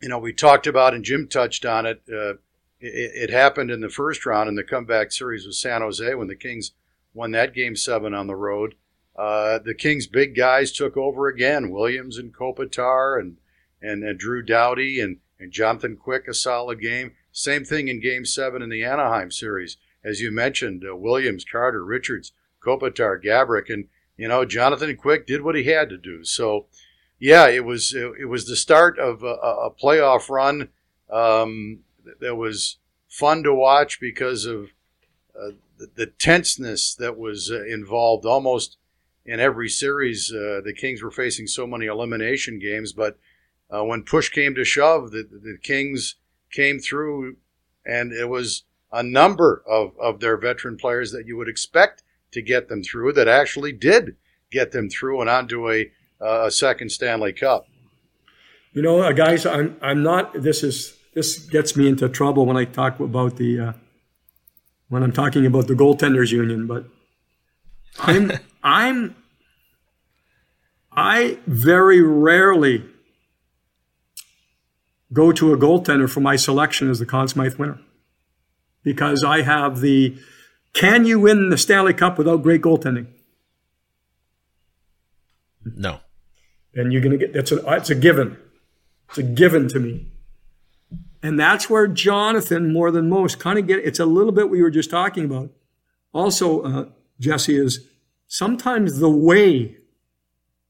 [0.00, 2.02] you know, we talked about and Jim touched on it.
[2.10, 2.34] Uh,
[2.80, 6.28] it, it happened in the first round in the comeback series with San Jose when
[6.28, 6.72] the Kings
[7.12, 8.74] won that Game Seven on the road.
[9.16, 11.70] Uh, the Kings' big guys took over again.
[11.70, 13.36] Williams and Kopitar and
[13.84, 17.12] and, and Drew Doughty and, and Jonathan Quick, a solid game.
[17.32, 19.76] Same thing in Game 7 in the Anaheim series.
[20.04, 25.42] As you mentioned, uh, Williams, Carter, Richards, Kopitar, Gaborik, and, you know, Jonathan Quick did
[25.42, 26.24] what he had to do.
[26.24, 26.66] So,
[27.18, 30.68] yeah, it was it, it was the start of a, a playoff run
[31.10, 31.80] um,
[32.20, 32.78] that was
[33.08, 34.70] fun to watch because of
[35.38, 38.76] uh, the, the, tenseness that was uh, involved almost
[39.24, 40.32] in every series.
[40.32, 43.18] Uh, the Kings were facing so many elimination games, but
[43.70, 46.16] uh, when push came to shove, the, the Kings
[46.52, 47.36] came through,
[47.86, 48.64] and it was
[48.94, 53.12] a number of, of their veteran players that you would expect to get them through
[53.12, 54.16] that actually did
[54.50, 55.90] get them through and onto a,
[56.20, 57.66] uh, a second Stanley Cup.
[58.72, 60.32] You know, uh, guys, I'm I'm not.
[60.42, 63.72] This is this gets me into trouble when I talk about the uh,
[64.88, 66.86] when I'm talking about the goaltenders union, but
[67.98, 68.32] I'm
[68.64, 69.14] I'm
[70.90, 72.84] I very rarely
[75.12, 77.78] go to a goaltender for my selection as the Conn Smythe winner.
[78.84, 80.16] Because I have the
[80.74, 83.06] can you win the Stanley Cup without great goaltending?
[85.64, 86.00] No.
[86.74, 88.36] And you're going to get that's a it's a given.
[89.08, 90.08] It's a given to me.
[91.22, 94.60] And that's where Jonathan, more than most, kind of get it's a little bit we
[94.60, 95.50] were just talking about.
[96.12, 97.86] Also, uh, Jesse, is
[98.26, 99.76] sometimes the way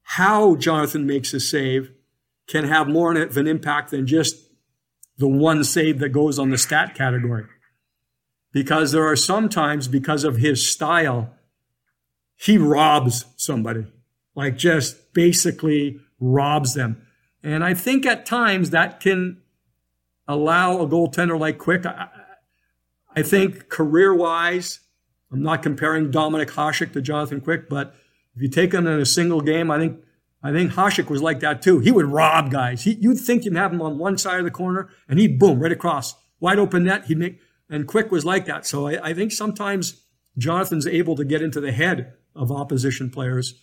[0.03, 1.91] how Jonathan makes a save
[2.47, 4.37] can have more of an impact than just
[5.17, 7.45] the one save that goes on the stat category.
[8.55, 11.29] Because there are sometimes, because of his style,
[12.37, 13.85] he robs somebody,
[14.33, 17.05] like just basically robs them.
[17.43, 19.41] And I think at times that can
[20.25, 21.85] allow a goaltender like Quick.
[21.85, 22.07] I,
[23.13, 24.79] I think career wise,
[25.33, 27.93] I'm not comparing Dominik Hasek to Jonathan Quick, but
[28.37, 29.99] if you take him in a single game, I think
[30.41, 31.79] I think Hasek was like that too.
[31.79, 32.83] He would rob guys.
[32.83, 35.59] He, you'd think you'd have him on one side of the corner, and he'd boom
[35.59, 37.03] right across, wide open net.
[37.07, 38.65] He'd make, and Quick was like that.
[38.65, 40.03] So I, I think sometimes
[40.37, 43.61] Jonathan's able to get into the head of opposition players.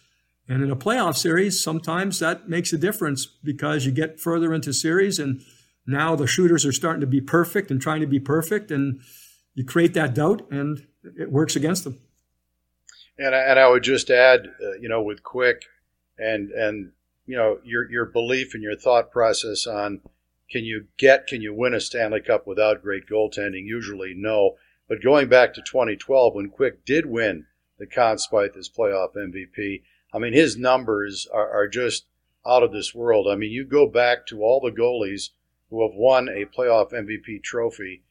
[0.49, 4.73] And in a playoff series, sometimes that makes a difference because you get further into
[4.73, 5.41] series and
[5.87, 9.01] now the shooters are starting to be perfect and trying to be perfect and
[9.55, 10.87] you create that doubt and
[11.19, 11.99] it works against them.
[13.19, 15.65] And I, and I would just add, uh, you know, with Quick,
[16.19, 16.93] and and
[17.27, 20.01] you know your your belief and your thought process on
[20.53, 23.65] can you get can you win a Stanley Cup without great goaltending?
[23.65, 24.57] Usually no.
[24.87, 27.47] But going back to 2012 when Quick did win
[27.79, 29.83] the Conn Smythe as playoff MVP,
[30.13, 32.05] I mean his numbers are, are just
[32.47, 33.27] out of this world.
[33.27, 35.31] I mean you go back to all the goalies
[35.71, 38.03] who have won a playoff MVP trophy,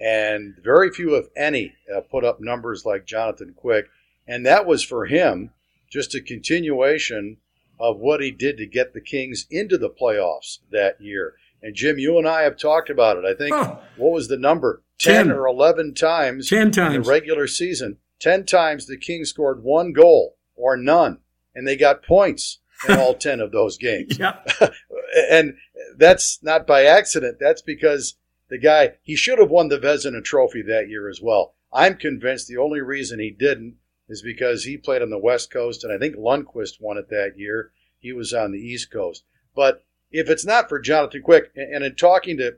[0.00, 1.74] and very few, if any,
[2.10, 3.88] put up numbers like Jonathan Quick,
[4.26, 5.50] and that was for him
[5.90, 7.36] just a continuation
[7.78, 11.34] of what he did to get the Kings into the playoffs that year.
[11.62, 13.24] And Jim, you and I have talked about it.
[13.24, 13.76] I think huh.
[13.96, 14.82] what was the number?
[14.98, 17.98] 10, 10, or 11 times 10 times in the regular season.
[18.20, 21.18] 10 times the Kings scored one goal or none
[21.54, 22.58] and they got points
[22.88, 24.18] in all 10 of those games.
[24.18, 24.38] Yeah.
[25.30, 25.56] and
[25.96, 27.38] that's not by accident.
[27.40, 28.16] That's because
[28.48, 31.54] the guy, he should have won the Vezina trophy that year as well.
[31.72, 33.76] I'm convinced the only reason he didn't
[34.08, 37.34] is because he played on the West Coast, and I think Lundqvist won it that
[37.36, 37.72] year.
[37.98, 39.24] He was on the East Coast.
[39.54, 42.56] But if it's not for Jonathan Quick, and in talking to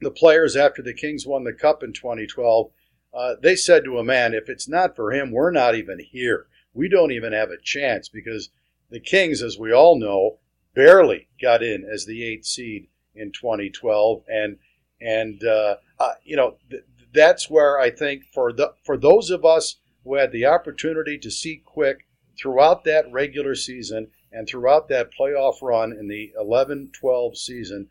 [0.00, 2.70] the players after the Kings won the Cup in 2012,
[3.12, 6.46] uh, they said to a man, if it's not for him, we're not even here.
[6.72, 8.50] We don't even have a chance because
[8.90, 10.38] the Kings, as we all know,
[10.74, 14.58] barely got in as the eighth seed in 2012, and
[15.00, 19.44] and uh, uh, you know th- that's where I think for the for those of
[19.44, 22.06] us who had the opportunity to see Quick
[22.40, 27.88] throughout that regular season and throughout that playoff run in the 11 12 season,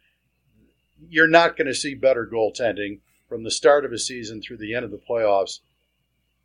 [1.09, 4.73] you're not going to see better goaltending from the start of a season through the
[4.73, 5.59] end of the playoffs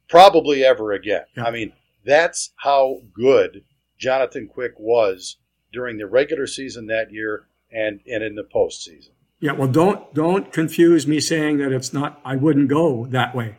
[0.08, 1.22] probably ever again.
[1.36, 1.44] Yeah.
[1.44, 1.72] I mean,
[2.04, 3.64] that's how good
[3.98, 5.36] Jonathan Quick was
[5.72, 9.10] during the regular season that year and, and in the postseason.
[9.40, 12.20] Yeah, well, don't don't confuse me saying that it's not.
[12.24, 13.56] I wouldn't go that way.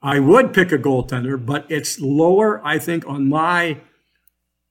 [0.00, 3.80] I would pick a goaltender, but it's lower, I think, on my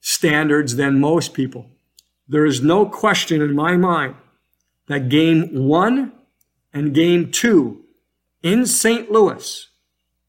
[0.03, 1.71] standards than most people.
[2.27, 4.15] There is no question in my mind
[4.87, 6.11] that game one
[6.73, 7.85] and game two
[8.41, 9.09] in St.
[9.09, 9.69] Louis,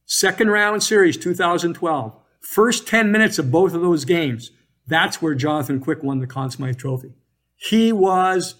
[0.07, 4.53] second round series 2012, first 10 minutes of both of those games,
[4.87, 7.12] that's where Jonathan Quick won the Conn Smythe Trophy.
[7.57, 8.55] He was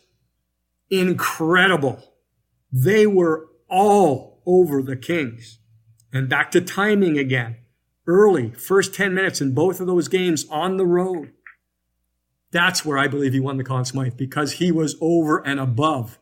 [0.91, 2.15] incredible.
[2.73, 5.59] They were all over the Kings.
[6.13, 7.59] And back to timing again.
[8.07, 11.33] Early, first 10 minutes in both of those games on the road.
[12.51, 16.19] That's where I believe he won the Conn Smythe because he was over and above.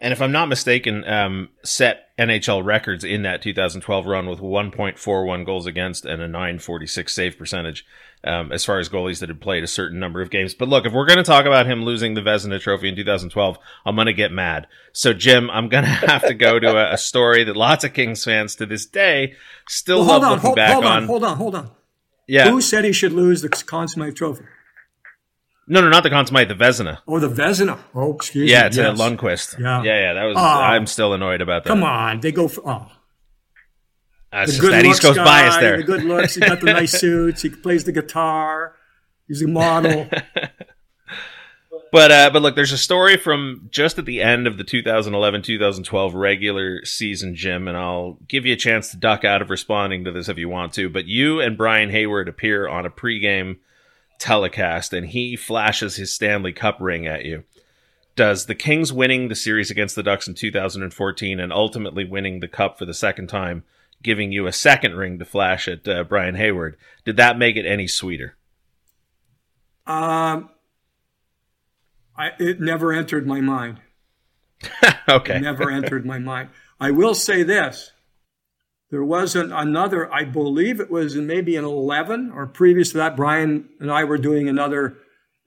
[0.00, 5.46] And if I'm not mistaken, um, set NHL records in that 2012 run with 1.41
[5.46, 7.84] goals against and a 946 save percentage
[8.24, 10.54] um, as far as goalies that had played a certain number of games.
[10.54, 13.58] But look, if we're going to talk about him losing the Vezina Trophy in 2012,
[13.84, 14.66] I'm going to get mad.
[14.92, 17.92] So, Jim, I'm going to have to go to a, a, story that lots of
[17.92, 19.34] Kings fans to this day
[19.68, 20.90] still well, love on, looking hold, back hold on.
[20.90, 21.06] Hold on.
[21.06, 21.70] Hold on, hold on.
[22.26, 22.50] Yeah.
[22.50, 24.44] Who said he should lose the Conn Smythe Trophy?
[25.66, 26.98] No, no, not the Conn Smythe, the Vezina.
[27.08, 27.78] Oh, the Vezina.
[27.94, 28.50] Oh, excuse me.
[28.50, 28.66] yeah, me.
[28.68, 28.98] It's yes.
[28.98, 29.58] Lundqvist.
[29.58, 30.12] Yeah, yeah, yeah.
[30.12, 30.36] That was.
[30.36, 31.70] Uh, I'm still annoyed about that.
[31.70, 32.68] Come on, they go for.
[32.68, 32.90] Oh.
[34.30, 35.76] That's the good that East Coast guy, bias there.
[35.76, 36.34] The good looks.
[36.34, 37.42] He got the nice suits.
[37.42, 38.74] He plays the guitar.
[39.28, 40.08] He's a model.
[41.92, 46.14] but uh, but look, there's a story from just at the end of the 2011-2012
[46.14, 50.10] regular season, Jim, and I'll give you a chance to duck out of responding to
[50.10, 50.88] this if you want to.
[50.88, 53.58] But you and Brian Hayward appear on a pregame
[54.18, 57.44] telecast, and he flashes his Stanley Cup ring at you.
[58.16, 62.48] Does the Kings winning the series against the Ducks in 2014 and ultimately winning the
[62.48, 63.64] Cup for the second time
[64.04, 66.76] giving you a second ring to flash at uh, Brian Hayward.
[67.04, 68.36] Did that make it any sweeter?
[69.86, 70.50] Um,
[72.16, 73.80] I, it never entered my mind.
[75.08, 75.36] okay.
[75.36, 76.50] It never entered my mind.
[76.78, 77.92] I will say this.
[78.94, 83.68] There wasn't another, I believe it was maybe in 11 or previous to that, Brian
[83.80, 84.96] and I were doing another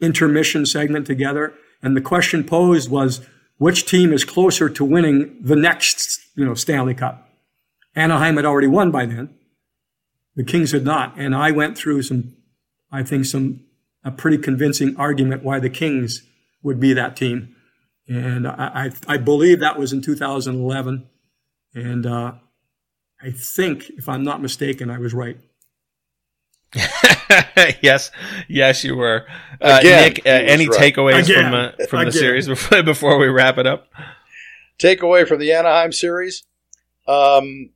[0.01, 1.53] intermission segment together.
[1.81, 3.25] And the question posed was,
[3.57, 7.29] which team is closer to winning the next, you know, Stanley Cup?
[7.95, 9.33] Anaheim had already won by then.
[10.35, 11.17] The Kings had not.
[11.17, 12.35] And I went through some,
[12.91, 13.61] I think some,
[14.03, 16.21] a pretty convincing argument why the Kings
[16.63, 17.55] would be that team.
[18.09, 21.07] And I, I, I believe that was in 2011.
[21.73, 22.33] And uh,
[23.21, 25.37] I think, if I'm not mistaken, I was right.
[27.81, 28.11] yes,
[28.47, 29.25] yes, you were.
[29.61, 30.93] Uh, Again, Nick, uh, any right.
[30.93, 31.43] takeaways Again.
[31.43, 33.87] from uh, from the series before, before we wrap it up?
[34.77, 36.43] Takeaway from the Anaheim series.
[37.07, 37.71] Um,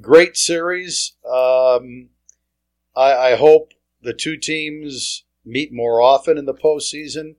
[0.00, 1.12] great series.
[1.24, 2.08] Um,
[2.96, 3.72] I, I hope
[4.02, 7.36] the two teams meet more often in the postseason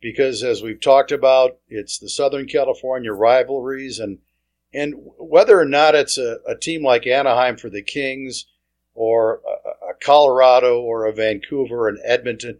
[0.00, 4.18] because, as we've talked about, it's the Southern California rivalries, and
[4.74, 8.46] and whether or not it's a, a team like Anaheim for the Kings
[8.94, 12.58] or a, a Colorado or a Vancouver and Edmonton,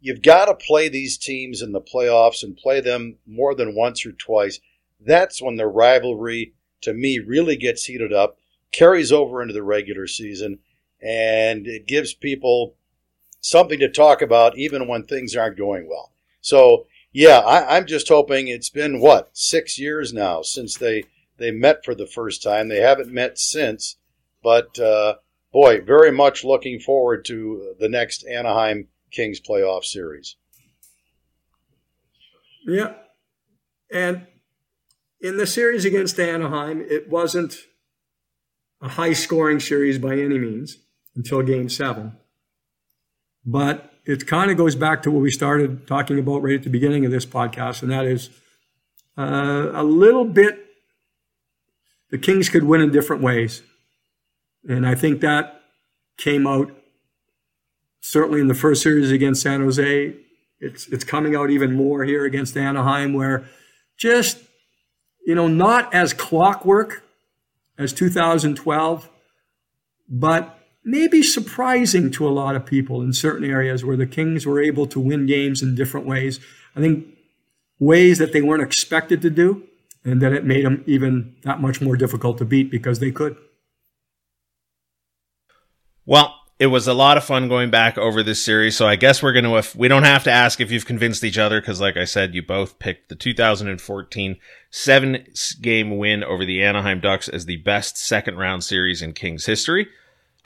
[0.00, 4.06] you've got to play these teams in the playoffs and play them more than once
[4.06, 4.60] or twice.
[5.00, 8.38] That's when the rivalry, to me, really gets heated up,
[8.72, 10.60] carries over into the regular season,
[11.02, 12.74] and it gives people
[13.40, 16.12] something to talk about even when things aren't going well.
[16.42, 21.04] So, yeah, I, I'm just hoping it's been what six years now since they
[21.40, 22.68] they met for the first time.
[22.68, 23.96] They haven't met since,
[24.42, 25.16] but uh,
[25.52, 30.36] boy, very much looking forward to the next Anaheim Kings playoff series.
[32.66, 32.94] Yeah.
[33.90, 34.26] And
[35.20, 37.56] in the series against Anaheim, it wasn't
[38.80, 40.76] a high scoring series by any means
[41.16, 42.16] until game seven.
[43.44, 46.70] But it kind of goes back to what we started talking about right at the
[46.70, 48.30] beginning of this podcast, and that is
[49.18, 50.69] uh, a little bit
[52.10, 53.62] the Kings could win in different ways.
[54.68, 55.62] And I think that
[56.18, 56.70] came out
[58.00, 60.14] certainly in the first series against San Jose.
[60.58, 63.46] It's it's coming out even more here against Anaheim, where
[63.96, 64.38] just
[65.26, 67.02] you know not as clockwork
[67.78, 69.08] as 2012,
[70.08, 74.60] but maybe surprising to a lot of people in certain areas where the Kings were
[74.60, 76.40] able to win games in different ways.
[76.76, 77.06] I think
[77.78, 79.64] ways that they weren't expected to do,
[80.04, 83.36] and then it made them even that much more difficult to beat because they could.
[86.06, 88.76] Well, it was a lot of fun going back over this series.
[88.76, 91.24] So I guess we're going to, if we don't have to ask if you've convinced
[91.24, 94.36] each other, because like I said, you both picked the 2014
[94.70, 95.26] seven
[95.62, 99.88] game win over the Anaheim Ducks as the best second round series in Kings history.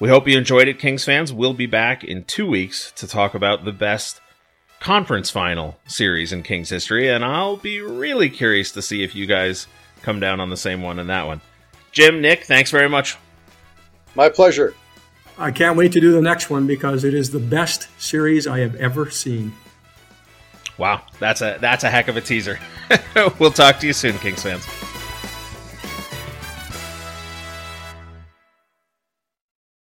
[0.00, 1.32] We hope you enjoyed it, Kings fans.
[1.32, 4.20] We'll be back in two weeks to talk about the best
[4.85, 9.24] conference final series in Kings history, and I'll be really curious to see if you
[9.24, 9.66] guys
[10.03, 11.41] come down on the same one in that one.
[11.91, 13.16] Jim, Nick, thanks very much.
[14.14, 14.74] My pleasure.
[15.39, 18.59] I can't wait to do the next one because it is the best series I
[18.61, 19.55] have ever seen.
[20.76, 22.59] Wow, that's a that's a heck of a teaser.
[23.39, 24.66] we'll talk to you soon, Kings fans.